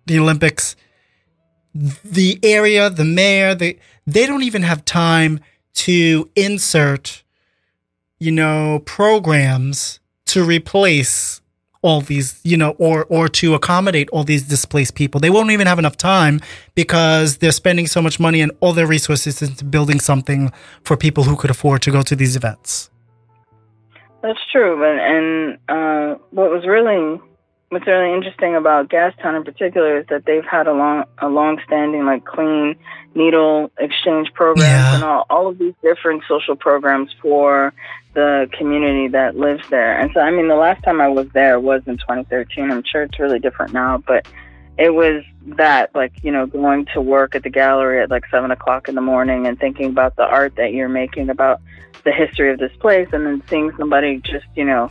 [0.08, 0.76] The Olympics,
[1.74, 5.40] the area, the mayor, they they don't even have time
[5.74, 7.24] to insert,
[8.20, 11.42] you know, programs to replace
[11.82, 15.20] all these, you know, or or to accommodate all these displaced people.
[15.20, 16.42] They won't even have enough time
[16.76, 20.52] because they're spending so much money and all their resources into building something
[20.84, 22.90] for people who could afford to go to these events.
[24.22, 27.22] That's true, but and uh, what was really
[27.70, 31.60] what's really interesting about Gastown in particular is that they've had a long a long
[31.66, 32.76] standing like clean
[33.16, 34.96] needle exchange programs Yeah.
[34.96, 37.74] and all, all of these different social programs for
[38.14, 39.98] the community that lives there.
[40.00, 42.72] And so I mean the last time I was there was in 2013.
[42.72, 44.28] I'm sure it's really different now, but
[44.80, 45.24] it was
[45.58, 48.96] that like you know going to work at the gallery at like seven o'clock in
[48.96, 51.62] the morning and thinking about the art that you're making about
[52.04, 54.90] the history of this place and then seeing somebody just you know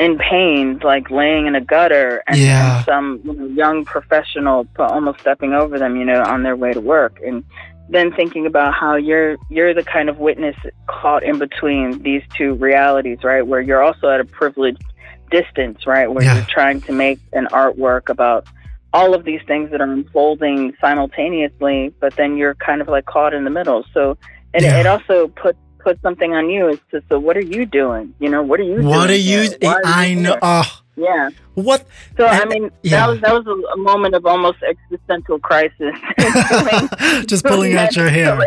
[0.00, 2.76] in pain like laying in a gutter and, Yeah.
[2.76, 6.72] and some you know, young professional almost stepping over them you know on their way
[6.72, 7.44] to work and
[7.90, 12.54] then thinking about how you're you're the kind of witness caught in between these two
[12.54, 14.82] realities right where you're also at a privileged
[15.30, 16.36] distance right where Yeah.
[16.36, 18.46] you're trying to make an artwork about
[18.92, 23.34] all of these things that are unfolding simultaneously but then you're kind of like caught
[23.34, 24.16] in the middle so
[24.54, 24.80] it, Yeah.
[24.80, 28.28] it also put put something on you as to so what are you doing you
[28.28, 29.50] know what are you doing What are you?
[29.64, 30.38] Are I you know.
[30.40, 31.86] Oh, yeah what?
[32.16, 33.00] so i mean yeah.
[33.00, 35.94] that was that was a, a moment of almost existential crisis
[37.26, 38.38] Just pulling out your hair.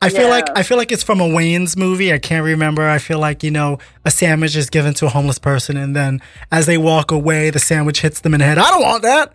[0.00, 2.12] I feel like I feel like it's from a Wayne's movie.
[2.12, 2.88] I can't remember.
[2.88, 6.20] I feel like you know a sandwich is given to a homeless person, and then
[6.52, 8.58] as they walk away, the sandwich hits them in the head.
[8.58, 9.32] I don't want that.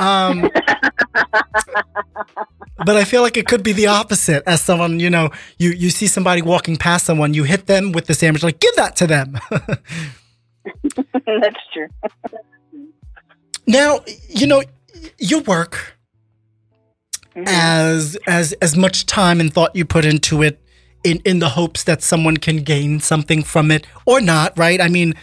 [0.00, 0.50] Um,
[2.84, 4.42] but I feel like it could be the opposite.
[4.46, 8.06] As someone, you know, you you see somebody walking past someone, you hit them with
[8.06, 9.38] the sandwich, like give that to them.
[11.26, 11.88] that's true
[13.66, 14.62] now, you know,
[15.18, 15.96] your work
[17.36, 17.44] Mhm.
[17.48, 20.60] as as as much time and thought you put into it
[21.02, 24.86] in in the hopes that someone can gain something from it or not right i
[24.88, 25.14] mean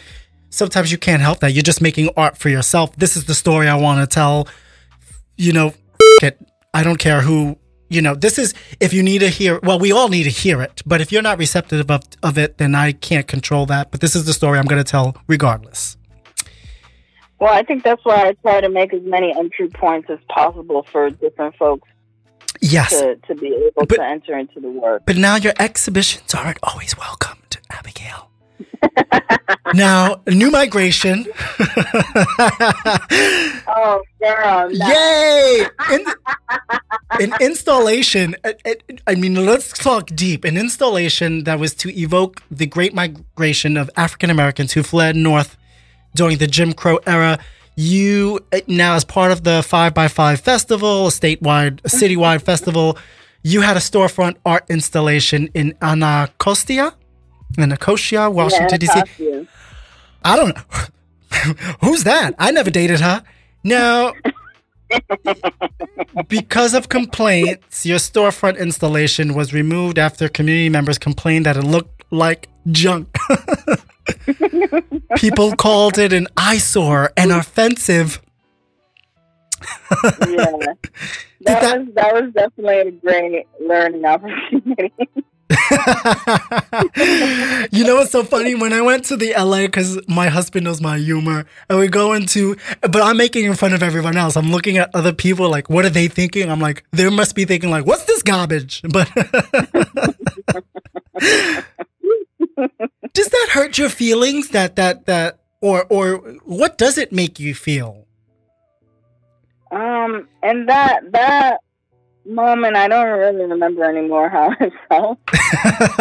[0.52, 1.54] sometimes you can't help that.
[1.54, 2.95] You're just making art for yourself.
[2.95, 4.47] This is the story i want to tell.
[5.38, 5.76] You know f-
[6.22, 6.39] it.
[6.74, 7.58] I don't care who
[7.89, 10.62] you know this is if you need to hear well we all need to hear
[10.62, 13.99] it but if you're not receptive of, of it then i can't control that but
[13.99, 15.97] this is the story i'm going to tell regardless.
[17.38, 20.84] Well i think that's why i try to make as many entry points as possible
[20.89, 21.89] for different folks
[22.62, 22.91] yes.
[22.91, 25.04] to, to be able But- to enter into the work.
[25.06, 28.30] But now your exhibitions aren't always welcomed, Abigail.
[29.74, 31.26] now, new migration.
[33.68, 34.88] oh girl no.
[34.88, 35.66] Yay!
[35.91, 36.05] In,
[37.20, 38.36] an installation.
[38.43, 38.74] uh, uh,
[39.07, 40.45] I mean, let's talk deep.
[40.45, 45.57] An installation that was to evoke the great migration of African Americans who fled north
[46.16, 47.39] during the Jim Crow era.
[47.76, 52.41] You uh, now, as part of the Five by Five Festival, a statewide, a citywide
[52.41, 52.97] festival,
[53.43, 56.93] you had a storefront art installation in Anacostia,
[57.58, 59.47] Anacostia, Washington D.C.
[60.24, 60.64] I don't know.
[61.82, 62.36] Who's that?
[62.39, 63.24] I never dated her.
[63.64, 64.14] No.
[66.28, 72.04] because of complaints, your storefront installation was removed after community members complained that it looked
[72.12, 73.08] like junk.
[75.16, 78.22] People called it an eyesore and offensive.
[80.28, 80.45] yeah.
[81.43, 84.91] That, that- was that was definitely a great learning opportunity.
[87.72, 88.56] you know what's so funny?
[88.56, 92.14] When I went to the LA, because my husband knows my humor, and we go
[92.14, 94.36] into, but I'm making in front of everyone else.
[94.36, 96.49] I'm looking at other people, like, what are they thinking?
[96.49, 98.82] I'm like, they must be thinking, like, what's this garbage?
[98.91, 99.10] But
[103.14, 104.49] does that hurt your feelings?
[104.49, 108.06] That that that, or or what does it make you feel?
[109.72, 111.60] Um, and that that
[112.32, 115.19] moment, I don't really remember anymore how I felt.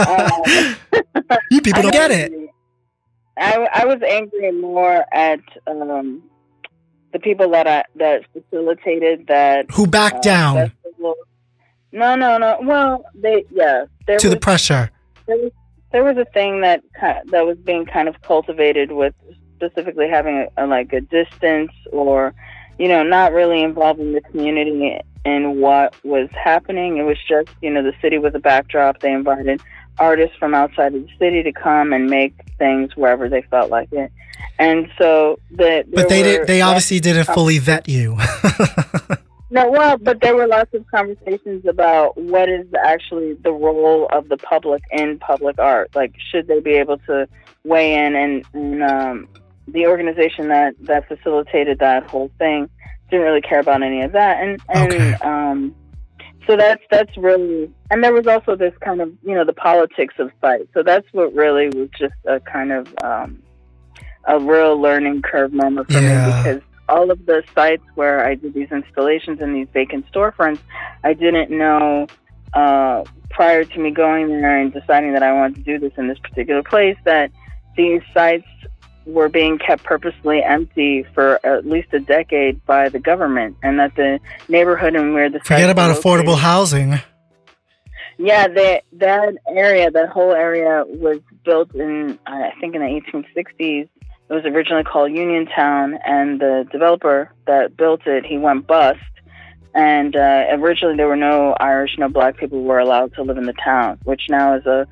[0.09, 2.33] um, you people don't get it.
[3.37, 6.23] I I was angry more at um
[7.13, 10.73] the people that I that facilitated that who backed uh, down.
[10.85, 11.15] Festival.
[11.93, 12.59] No, no, no.
[12.63, 13.85] Well, they yeah.
[14.07, 14.91] to was, the pressure.
[15.27, 15.53] There was,
[15.93, 19.15] there was a thing that that was being kind of cultivated with
[19.57, 22.35] specifically having a, a, like a distance or
[22.81, 26.97] you know not really involving the community in what was happening.
[26.97, 29.01] It was just you know the city was a backdrop.
[29.01, 29.61] They invited
[29.99, 33.93] artists from outside of the city to come and make things wherever they felt like
[33.93, 34.11] it.
[34.59, 38.17] And so the But they did they obviously didn't fully vet you.
[39.51, 44.31] no, well, but there were lots of conversations about what is actually the role of
[44.31, 45.95] the public in public art.
[45.95, 47.29] Like should they be able to
[47.63, 49.29] weigh in and, and um,
[49.73, 52.69] the organization that that facilitated that whole thing
[53.11, 55.13] didn't really care about any of that and and okay.
[55.23, 55.75] um
[56.47, 60.15] so that's that's really and there was also this kind of you know the politics
[60.19, 63.43] of fight so that's what really was just a kind of um,
[64.25, 66.27] a real learning curve moment for yeah.
[66.27, 70.59] me because all of the sites where I did these installations in these vacant storefronts,
[71.05, 72.09] I didn't know
[72.53, 76.09] uh, prior to me going there and deciding that I wanted to do this in
[76.09, 77.31] this particular place that
[77.77, 78.47] these sites
[79.07, 83.95] were being kept purposely empty for at least a decade by the government, and that
[83.97, 87.01] the neighborhood and where the forget about affordable housing.
[88.19, 93.89] Yeah, that that area, that whole area, was built in I think in the 1860s.
[93.89, 99.01] It was originally called Uniontown, and the developer that built it, he went bust.
[99.75, 103.39] And uh, originally, there were no Irish, no black people who were allowed to live
[103.39, 104.87] in the town, which now is a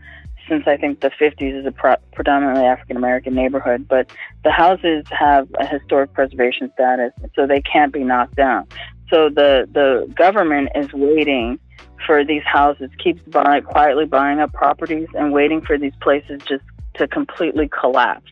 [0.48, 4.10] since I think the 50s is a pro- predominantly African American neighborhood, but
[4.44, 8.66] the houses have a historic preservation status, so they can't be knocked down.
[9.10, 11.58] So the the government is waiting
[12.06, 16.64] for these houses, keeps buying, quietly buying up properties and waiting for these places just
[16.94, 18.30] to completely collapse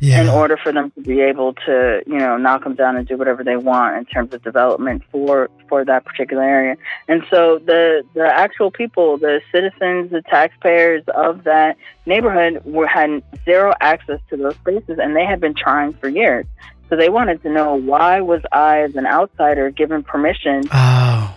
[0.00, 0.20] yeah.
[0.20, 3.16] in order for them to be able to, you know, knock them down and do
[3.16, 6.76] whatever they want in terms of development for for that particular area.
[7.08, 13.22] And so the the actual people, the citizens, the taxpayers of that neighborhood were had
[13.44, 16.46] zero access to those spaces, and they had been trying for years.
[16.88, 20.62] So they wanted to know why was I, as an outsider, given permission.
[20.72, 21.32] Oh.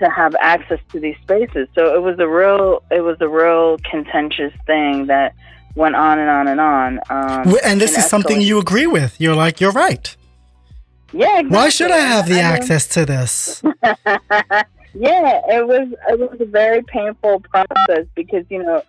[0.00, 3.78] To have access to these spaces, so it was a real, it was a real
[3.78, 5.34] contentious thing that
[5.78, 7.00] went on and on and on.
[7.08, 9.18] Um, and this and is something you agree with.
[9.18, 10.14] You're like, you're right.
[11.12, 11.38] Yeah.
[11.38, 11.56] Exactly.
[11.56, 13.62] Why should I have the I access mean, to this?
[14.94, 18.82] yeah, it was it was a very painful process because you know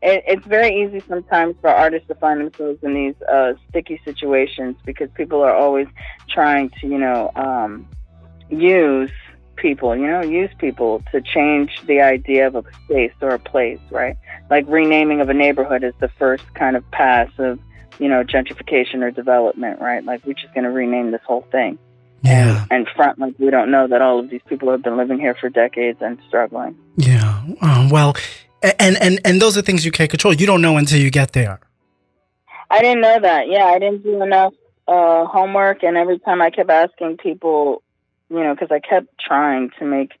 [0.00, 4.76] it, it's very easy sometimes for artists to find themselves in these uh, sticky situations
[4.86, 5.88] because people are always
[6.30, 7.86] trying to you know um,
[8.48, 9.10] use
[9.56, 13.80] people, you know, use people to change the idea of a space or a place,
[13.90, 14.16] right?
[14.50, 17.58] Like renaming of a neighborhood is the first kind of pass of,
[17.98, 20.04] you know, gentrification or development, right?
[20.04, 21.78] Like we're just going to rename this whole thing.
[22.22, 22.66] Yeah.
[22.70, 25.34] And, front like we don't know that all of these people have been living here
[25.34, 26.76] for decades and struggling.
[26.96, 27.44] Yeah.
[27.60, 28.16] Um, well,
[28.62, 30.34] and, and, and those are things you can't control.
[30.34, 31.60] You don't know until you get there.
[32.70, 33.48] I didn't know that.
[33.48, 33.66] Yeah.
[33.66, 34.54] I didn't do enough
[34.88, 35.82] uh, homework.
[35.82, 37.82] And every time I kept asking people,
[38.28, 40.12] you know, because I kept trying to make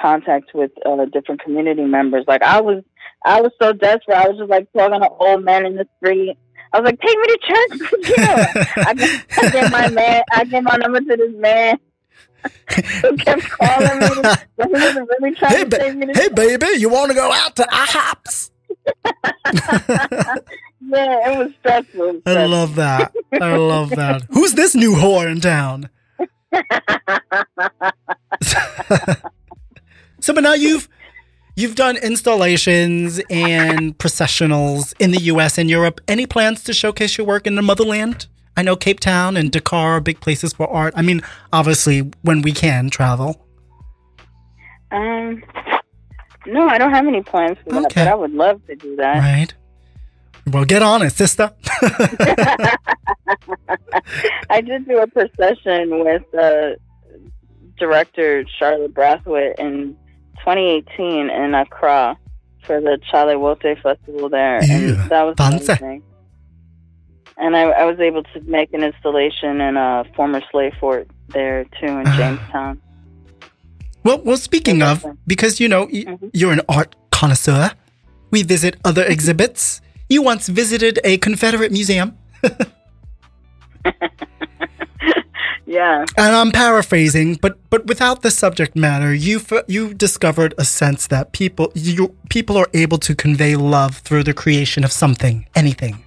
[0.00, 2.24] contact with uh, different community members.
[2.26, 2.82] Like I was,
[3.24, 4.16] I was so desperate.
[4.16, 6.36] I was just like talking to old men in the street.
[6.72, 10.62] I was like, "Take me to church you." I, I gave my man, I gave
[10.62, 11.78] my number to this man.
[13.02, 14.08] who kept calling me,
[14.56, 17.14] but he wasn't really trying hey, to take me to Hey, baby, you want to
[17.14, 18.50] go out to IHOPs?
[20.80, 22.20] yeah, it was stressful.
[22.26, 23.14] I love that.
[23.40, 24.22] I love that.
[24.30, 25.88] Who's this new whore in town?
[30.20, 30.88] So, but now you've
[31.56, 35.58] you've done installations and processionals in the U.S.
[35.58, 36.00] and Europe.
[36.08, 38.26] Any plans to showcase your work in the motherland?
[38.56, 40.94] I know Cape Town and Dakar are big places for art.
[40.96, 43.44] I mean, obviously, when we can travel.
[44.92, 45.42] Um,
[46.46, 49.18] no, I don't have any plans for that, but I would love to do that.
[49.18, 49.52] Right.
[50.46, 51.52] Well, get on it, sister.
[54.50, 56.72] I did do a procession with uh,
[57.78, 59.96] director Charlotte Brathwaite in
[60.40, 62.18] 2018 in Accra
[62.64, 66.02] for the Chale Wote Festival there, and that was amazing.
[67.36, 71.64] And I, I, was able to make an installation in a former slave fort there
[71.80, 72.80] too in Jamestown.
[74.04, 76.28] Well, well, speaking of, because you know mm-hmm.
[76.32, 77.72] you're an art connoisseur,
[78.30, 79.80] we visit other exhibits
[80.14, 82.16] you once visited a Confederate museum.
[85.66, 86.04] yeah.
[86.16, 91.08] And I'm paraphrasing, but but without the subject matter, you f- you discovered a sense
[91.08, 96.02] that people you people are able to convey love through the creation of something, anything,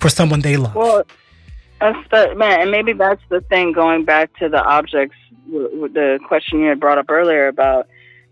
[0.00, 0.74] for someone they love.
[0.74, 1.02] Well,
[1.80, 3.72] that's the man, and maybe that's the thing.
[3.72, 5.16] Going back to the objects,
[5.46, 7.86] w- w- the question you had brought up earlier about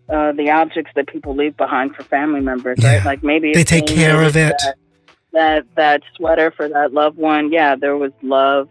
[0.09, 2.97] uh, the objects that people leave behind for family members, Yeah.
[2.97, 3.05] right?
[3.05, 4.55] Like maybe they take care of it.
[4.59, 4.75] That,
[5.33, 8.69] that that sweater for that loved one, yeah, there was love,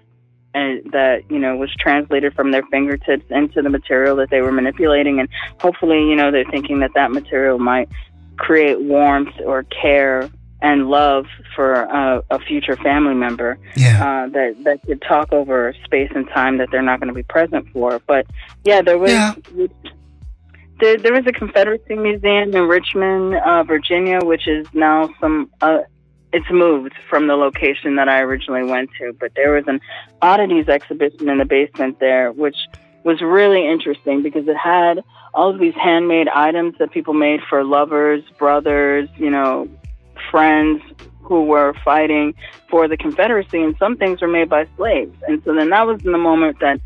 [0.53, 4.51] and that you know was translated from their fingertips into the material that they were
[4.51, 5.29] manipulating, and
[5.59, 7.87] hopefully, you know, they're thinking that that material might
[8.37, 10.29] create warmth or care
[10.59, 11.25] and love
[11.55, 14.03] for uh, a future family member Yeah.
[14.03, 17.21] uh, that that could talk over space and time that they're not going to be
[17.23, 17.99] present for.
[18.07, 18.25] But
[18.63, 19.35] yeah, there was Yeah.
[20.79, 25.49] There, there was a Confederacy Museum in Richmond, uh, Virginia, which is now some.
[25.61, 25.79] Uh,
[26.33, 29.79] it's moved from the location that I originally went to, but there was an
[30.21, 32.57] oddities exhibition in the basement there, which
[33.03, 35.01] was really interesting because it had
[35.33, 39.69] all of these handmade items that people made for lovers, brothers, you know,
[40.29, 40.81] friends
[41.21, 42.33] who were fighting
[42.69, 45.15] for the Confederacy, and some things were made by slaves.
[45.27, 46.81] And so then that was in the moment that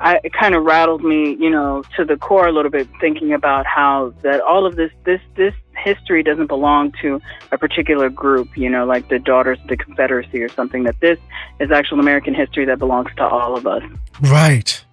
[0.00, 3.32] I, it kind of rattled me, you know, to the core a little bit, thinking
[3.32, 7.20] about how that all of this, this, this history doesn't belong to
[7.52, 10.84] a particular group, you know, like the Daughters of the Confederacy or something.
[10.84, 11.18] That this
[11.60, 13.82] is actual American history that belongs to all of us.
[14.20, 14.84] Right.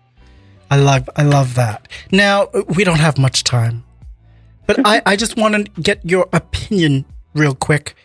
[0.70, 1.88] I love I love that.
[2.12, 3.84] Now we don't have much time,
[4.68, 7.96] but I, I just want to get your opinion real quick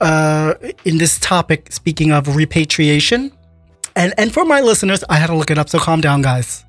[0.00, 0.54] uh,
[0.86, 1.70] in this topic.
[1.70, 3.32] Speaking of repatriation,
[3.98, 5.68] and and for my listeners, I had to look it up.
[5.68, 6.64] So calm down, guys.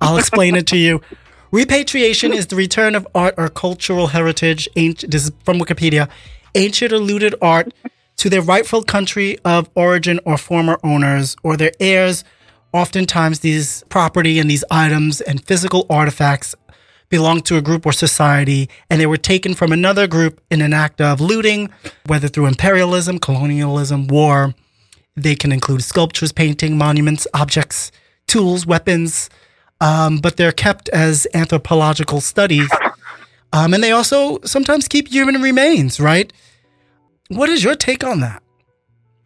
[0.00, 1.00] I'll explain it to you.
[1.50, 4.68] Repatriation is the return of art or cultural heritage.
[4.76, 6.08] Ancient, this is from Wikipedia.
[6.54, 7.72] Ancient or looted art
[8.16, 12.24] to their rightful country of origin or former owners or their heirs.
[12.72, 16.54] Oftentimes, these property and these items and physical artifacts
[17.08, 20.72] belong to a group or society, and they were taken from another group in an
[20.72, 21.70] act of looting,
[22.06, 24.54] whether through imperialism, colonialism, war.
[25.16, 27.90] They can include sculptures, painting, monuments, objects,
[28.26, 29.30] tools, weapons,
[29.80, 32.70] um, but they're kept as anthropological studies.
[33.52, 36.32] Um, and they also sometimes keep human remains, right?
[37.28, 38.42] What is your take on that?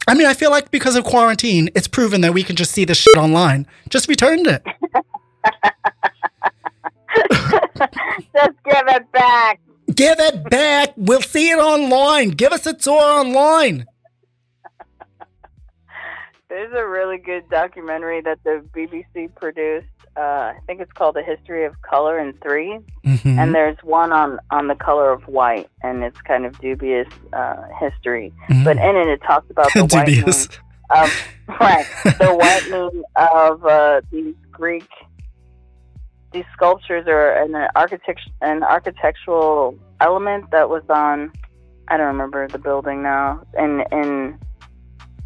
[0.06, 2.84] I mean, I feel like because of quarantine, it's proven that we can just see
[2.84, 3.66] the shit online.
[3.88, 4.62] Just returned it.
[8.34, 9.60] Just give it back.
[9.94, 10.92] Give it back.
[10.96, 12.30] We'll see it online.
[12.30, 13.86] Give us a tour online.
[16.50, 19.86] There's a really good documentary that the BBC produced.
[20.16, 23.38] Uh, I think it's called The History of Color in 3 Mhm.
[23.38, 27.62] and there's one on on the color of white, and it's kind of dubious uh,
[27.78, 28.32] history.
[28.50, 28.64] Mhm.
[28.64, 30.48] But in it, it talks about the Dubious.
[30.48, 31.86] whitening of right,
[32.18, 34.88] the whitening of uh, these Greek
[36.32, 41.30] these sculptures or an architect an architectural element that was on
[41.88, 44.38] I don't remember the building now in in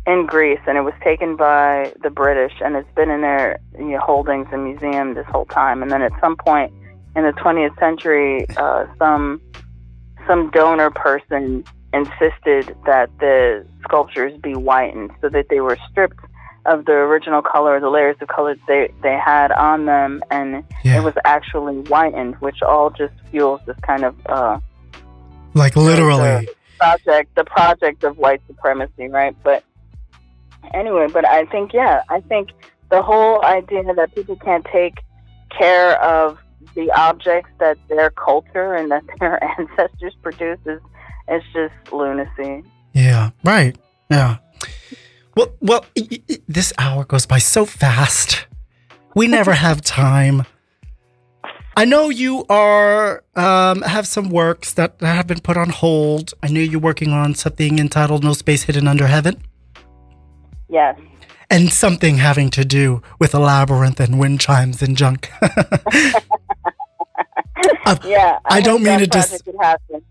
[0.07, 3.91] in Greece, and it was taken by the British, and it's been in their you
[3.93, 5.83] know, holdings and museum this whole time.
[5.83, 6.73] And then at some point
[7.17, 9.41] in the 20th century, uh, some
[10.27, 16.19] some donor person insisted that the sculptures be whitened, so that they were stripped
[16.67, 20.99] of the original color, the layers of color they they had on them, and Yeah.
[20.99, 24.59] it was actually whitened, which all just fuels this kind of uh,
[25.55, 26.49] like literally.
[26.79, 29.35] project, the project of white supremacy, right?
[29.43, 29.63] But
[30.73, 32.51] anyway, but I think, yeah, I think
[32.91, 34.95] the whole idea that people can't take
[35.51, 36.39] care of
[36.75, 40.81] the objects that their culture and that their ancestors produce is,
[41.29, 42.65] is just lunacy.
[42.93, 43.31] Yeah.
[43.43, 43.77] Right.
[44.11, 44.39] Yeah.
[45.37, 45.85] Well, well,
[46.47, 48.47] this hour goes by so fast.
[49.15, 50.45] We never have time.
[51.77, 56.33] I know you are um, have some works that that have been put on hold.
[56.41, 59.43] I know you're working on something entitled "No Space Hidden Under Heaven,"
[60.69, 60.99] Yes.
[61.51, 65.31] and something having to do with a labyrinth and wind chimes and junk.
[67.87, 68.39] Uh, Yeah.
[68.47, 70.03] I don't mean to dis- project could happen.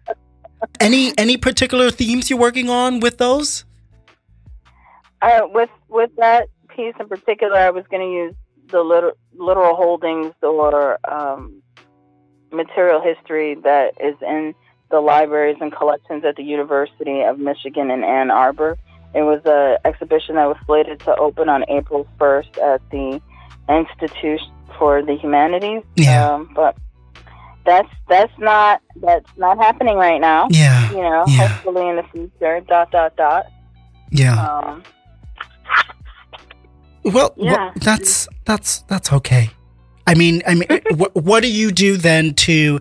[0.80, 3.64] any any particular themes you're working on with those?
[5.22, 8.34] Uh, with with that piece in particular, I was going to use
[8.70, 11.62] the liter- literal holdings or um,
[12.52, 14.54] material history that is in
[14.90, 18.76] the libraries and collections at the University of Michigan in Ann Arbor.
[19.14, 23.20] It was an exhibition that was slated to open on April 1st at the
[23.68, 24.40] Institute
[24.78, 25.82] for the Humanities.
[25.96, 26.28] Yeah.
[26.34, 26.76] Um, but
[27.64, 30.48] that's that's not that's not happening right now.
[30.50, 30.90] Yeah.
[30.90, 31.46] You know, Yeah.
[31.48, 32.60] hopefully in the future.
[32.60, 33.46] Dot dot dot.
[34.10, 34.34] Yeah.
[34.46, 34.82] Um,
[37.04, 37.52] Well, Yeah.
[37.56, 39.50] well, that's that's that's okay.
[40.06, 42.80] I mean, I mean, what, what do you do then to?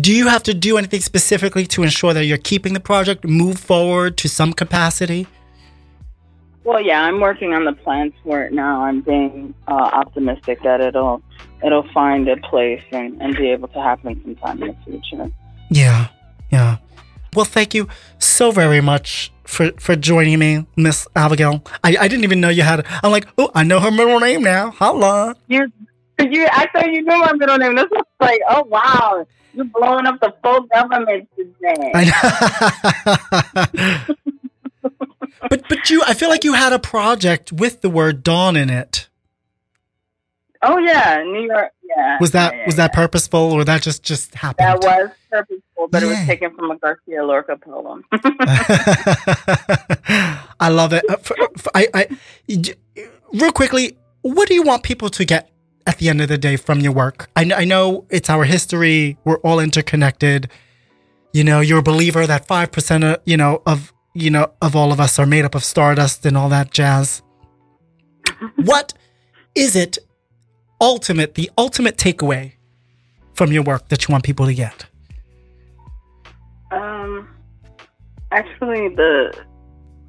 [0.00, 3.58] Do you have to do anything specifically to ensure that you're keeping the project move
[3.58, 5.26] forward to some capacity?
[6.68, 8.82] well, yeah, I'm working on the plans for it now.
[8.84, 11.22] I'm being uh, optimistic that it'll
[11.64, 15.32] it'll find a place and, and be able to happen sometime in the future.
[15.70, 16.08] Yeah,
[16.50, 16.76] yeah.
[17.34, 17.88] Well, thank you
[18.18, 21.64] so very much for for joining me, Miss Abigail.
[21.82, 22.84] I, I didn't even know you had.
[23.02, 24.70] I'm like, oh, I know her middle name now.
[24.72, 25.36] Holla.
[25.46, 25.72] You,
[26.18, 27.76] you, I thought you knew my middle name.
[27.76, 31.92] This was like, oh wow, you're blowing up the full government today.
[31.94, 32.04] I
[34.06, 34.14] know.
[35.50, 38.70] but but you, I feel like you had a project with the word dawn in
[38.70, 39.08] it.
[40.62, 41.72] Oh yeah, New York.
[41.82, 42.18] Yeah.
[42.20, 44.66] Was that yeah, yeah, was that purposeful or that just just happened?
[44.66, 48.04] That was purposeful, but it was taken from a Garcia Lorca poem.
[50.60, 51.04] I love it.
[51.08, 51.16] Uh,
[51.74, 52.08] I, I,
[53.32, 55.50] real quickly, what do you want people to get
[55.88, 57.30] at the end of the day from your work?
[57.34, 59.16] I, I know it's our history.
[59.24, 60.48] We're all interconnected.
[61.32, 64.76] You know, you're a believer that five percent of you know of you know of
[64.76, 67.22] all of us are made up of stardust and all that jazz.
[68.56, 68.92] what
[69.54, 69.98] is it?
[70.80, 72.52] Ultimate, the ultimate takeaway
[73.34, 74.86] from your work that you want people to get.
[76.70, 77.28] um,
[78.30, 79.32] actually, the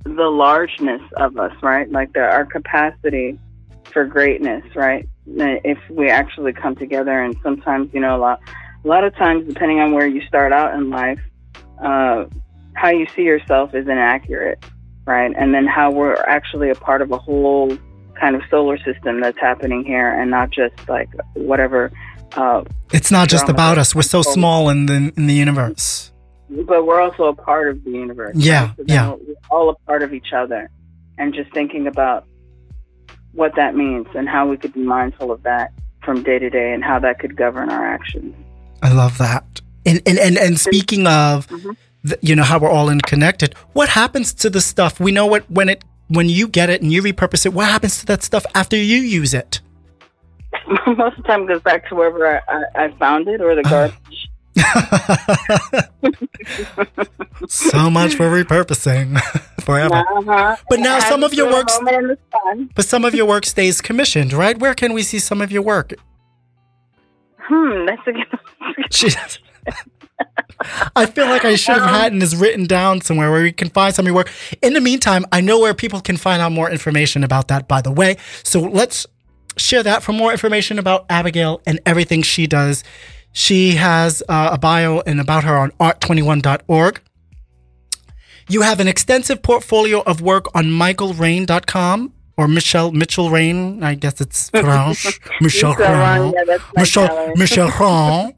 [0.04, 1.90] the largeness of us, right?
[1.92, 3.40] Like the, our capacity
[3.92, 5.08] for greatness, right?
[5.38, 8.40] If we actually come together, and sometimes, you know, a lot,
[8.84, 11.20] a lot of times, depending on where you start out in life,
[11.84, 12.26] uh,
[12.74, 14.64] how you see yourself is inaccurate,
[15.06, 15.32] right?
[15.36, 17.78] And then how we're actually a part of a whole
[18.20, 21.92] kind of solar system that's happening here, and not just like whatever.
[22.36, 23.96] Uh, It's not just about us.
[23.96, 26.12] We're so small in the in the universe.
[26.50, 28.36] but we're also a part of the universe.
[28.36, 28.78] Yeah, right?
[28.78, 29.10] So yeah.
[29.12, 30.70] We're all a part of each other,
[31.18, 32.26] and just thinking about
[33.34, 35.72] what that means and how we could be mindful of that
[36.04, 38.34] from day to day, and how that could govern our actions.
[38.82, 39.44] I love that.
[39.86, 41.76] And and and, and speaking of, Mhm.
[42.04, 43.54] the, you know how we're all interconnected.
[43.74, 45.00] What happens to the stuff?
[45.00, 47.54] We know what when it when you get it and you repurpose it.
[47.54, 49.60] What happens to that stuff after you use it?
[50.88, 52.42] Most of the time, it goes back to wherever I,
[52.76, 54.29] I, I found it or the garbage.
[57.48, 59.20] so much for repurposing
[59.62, 59.96] forever.
[59.96, 60.56] Uh-huh.
[60.70, 62.70] But now some of your enjoy a works- moment in the sun.
[62.76, 64.58] But some of your work stays commissioned, right?
[64.60, 65.94] Where can we see some of your work?
[67.40, 68.28] Hmm, that's a good.
[68.92, 69.40] Jeez.
[70.96, 73.70] I feel like I should have Um, had this written down somewhere where we can
[73.70, 74.30] find some of your work.
[74.62, 77.82] In the meantime, I know where people can find out more information about that, by
[77.82, 78.18] the way.
[78.44, 79.08] So let's
[79.56, 82.84] share that for more information about Abigail and everything she does.
[83.32, 87.02] She has uh, a bio and about her on art21.org.
[88.50, 93.84] You have an extensive portfolio of work on michaelrain.com or Michelle Mitchell Rain.
[93.84, 95.20] I guess it's French.
[95.42, 96.34] Michelle Rain.
[96.48, 97.34] yeah, Michelle.
[97.36, 98.34] Michelle Ron.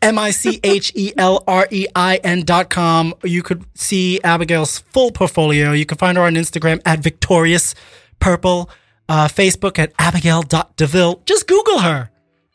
[0.00, 3.14] M I C H E L R E I N dot com.
[3.24, 5.72] You could see Abigail's full portfolio.
[5.72, 7.74] You can find her on Instagram at Victorious
[8.20, 8.70] Purple,
[9.08, 11.22] uh, Facebook at Abigail.deville.
[11.26, 12.10] Just Google her,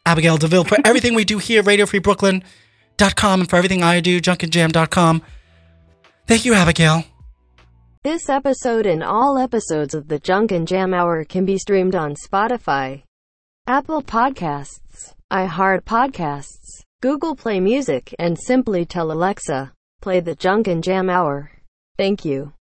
[0.05, 5.21] Abigail DeVille, for everything we do here, RadioFreeBrooklyn.com, and for everything I do, JunkinJam.com.
[6.27, 7.03] Thank you, Abigail.
[8.03, 12.15] This episode and all episodes of the Junk and Jam Hour can be streamed on
[12.15, 13.03] Spotify,
[13.65, 20.83] Apple Podcasts, iHeart Podcasts, Google Play Music, and simply tell Alexa, play the Junk and
[20.83, 21.51] Jam Hour.
[21.97, 22.53] Thank you.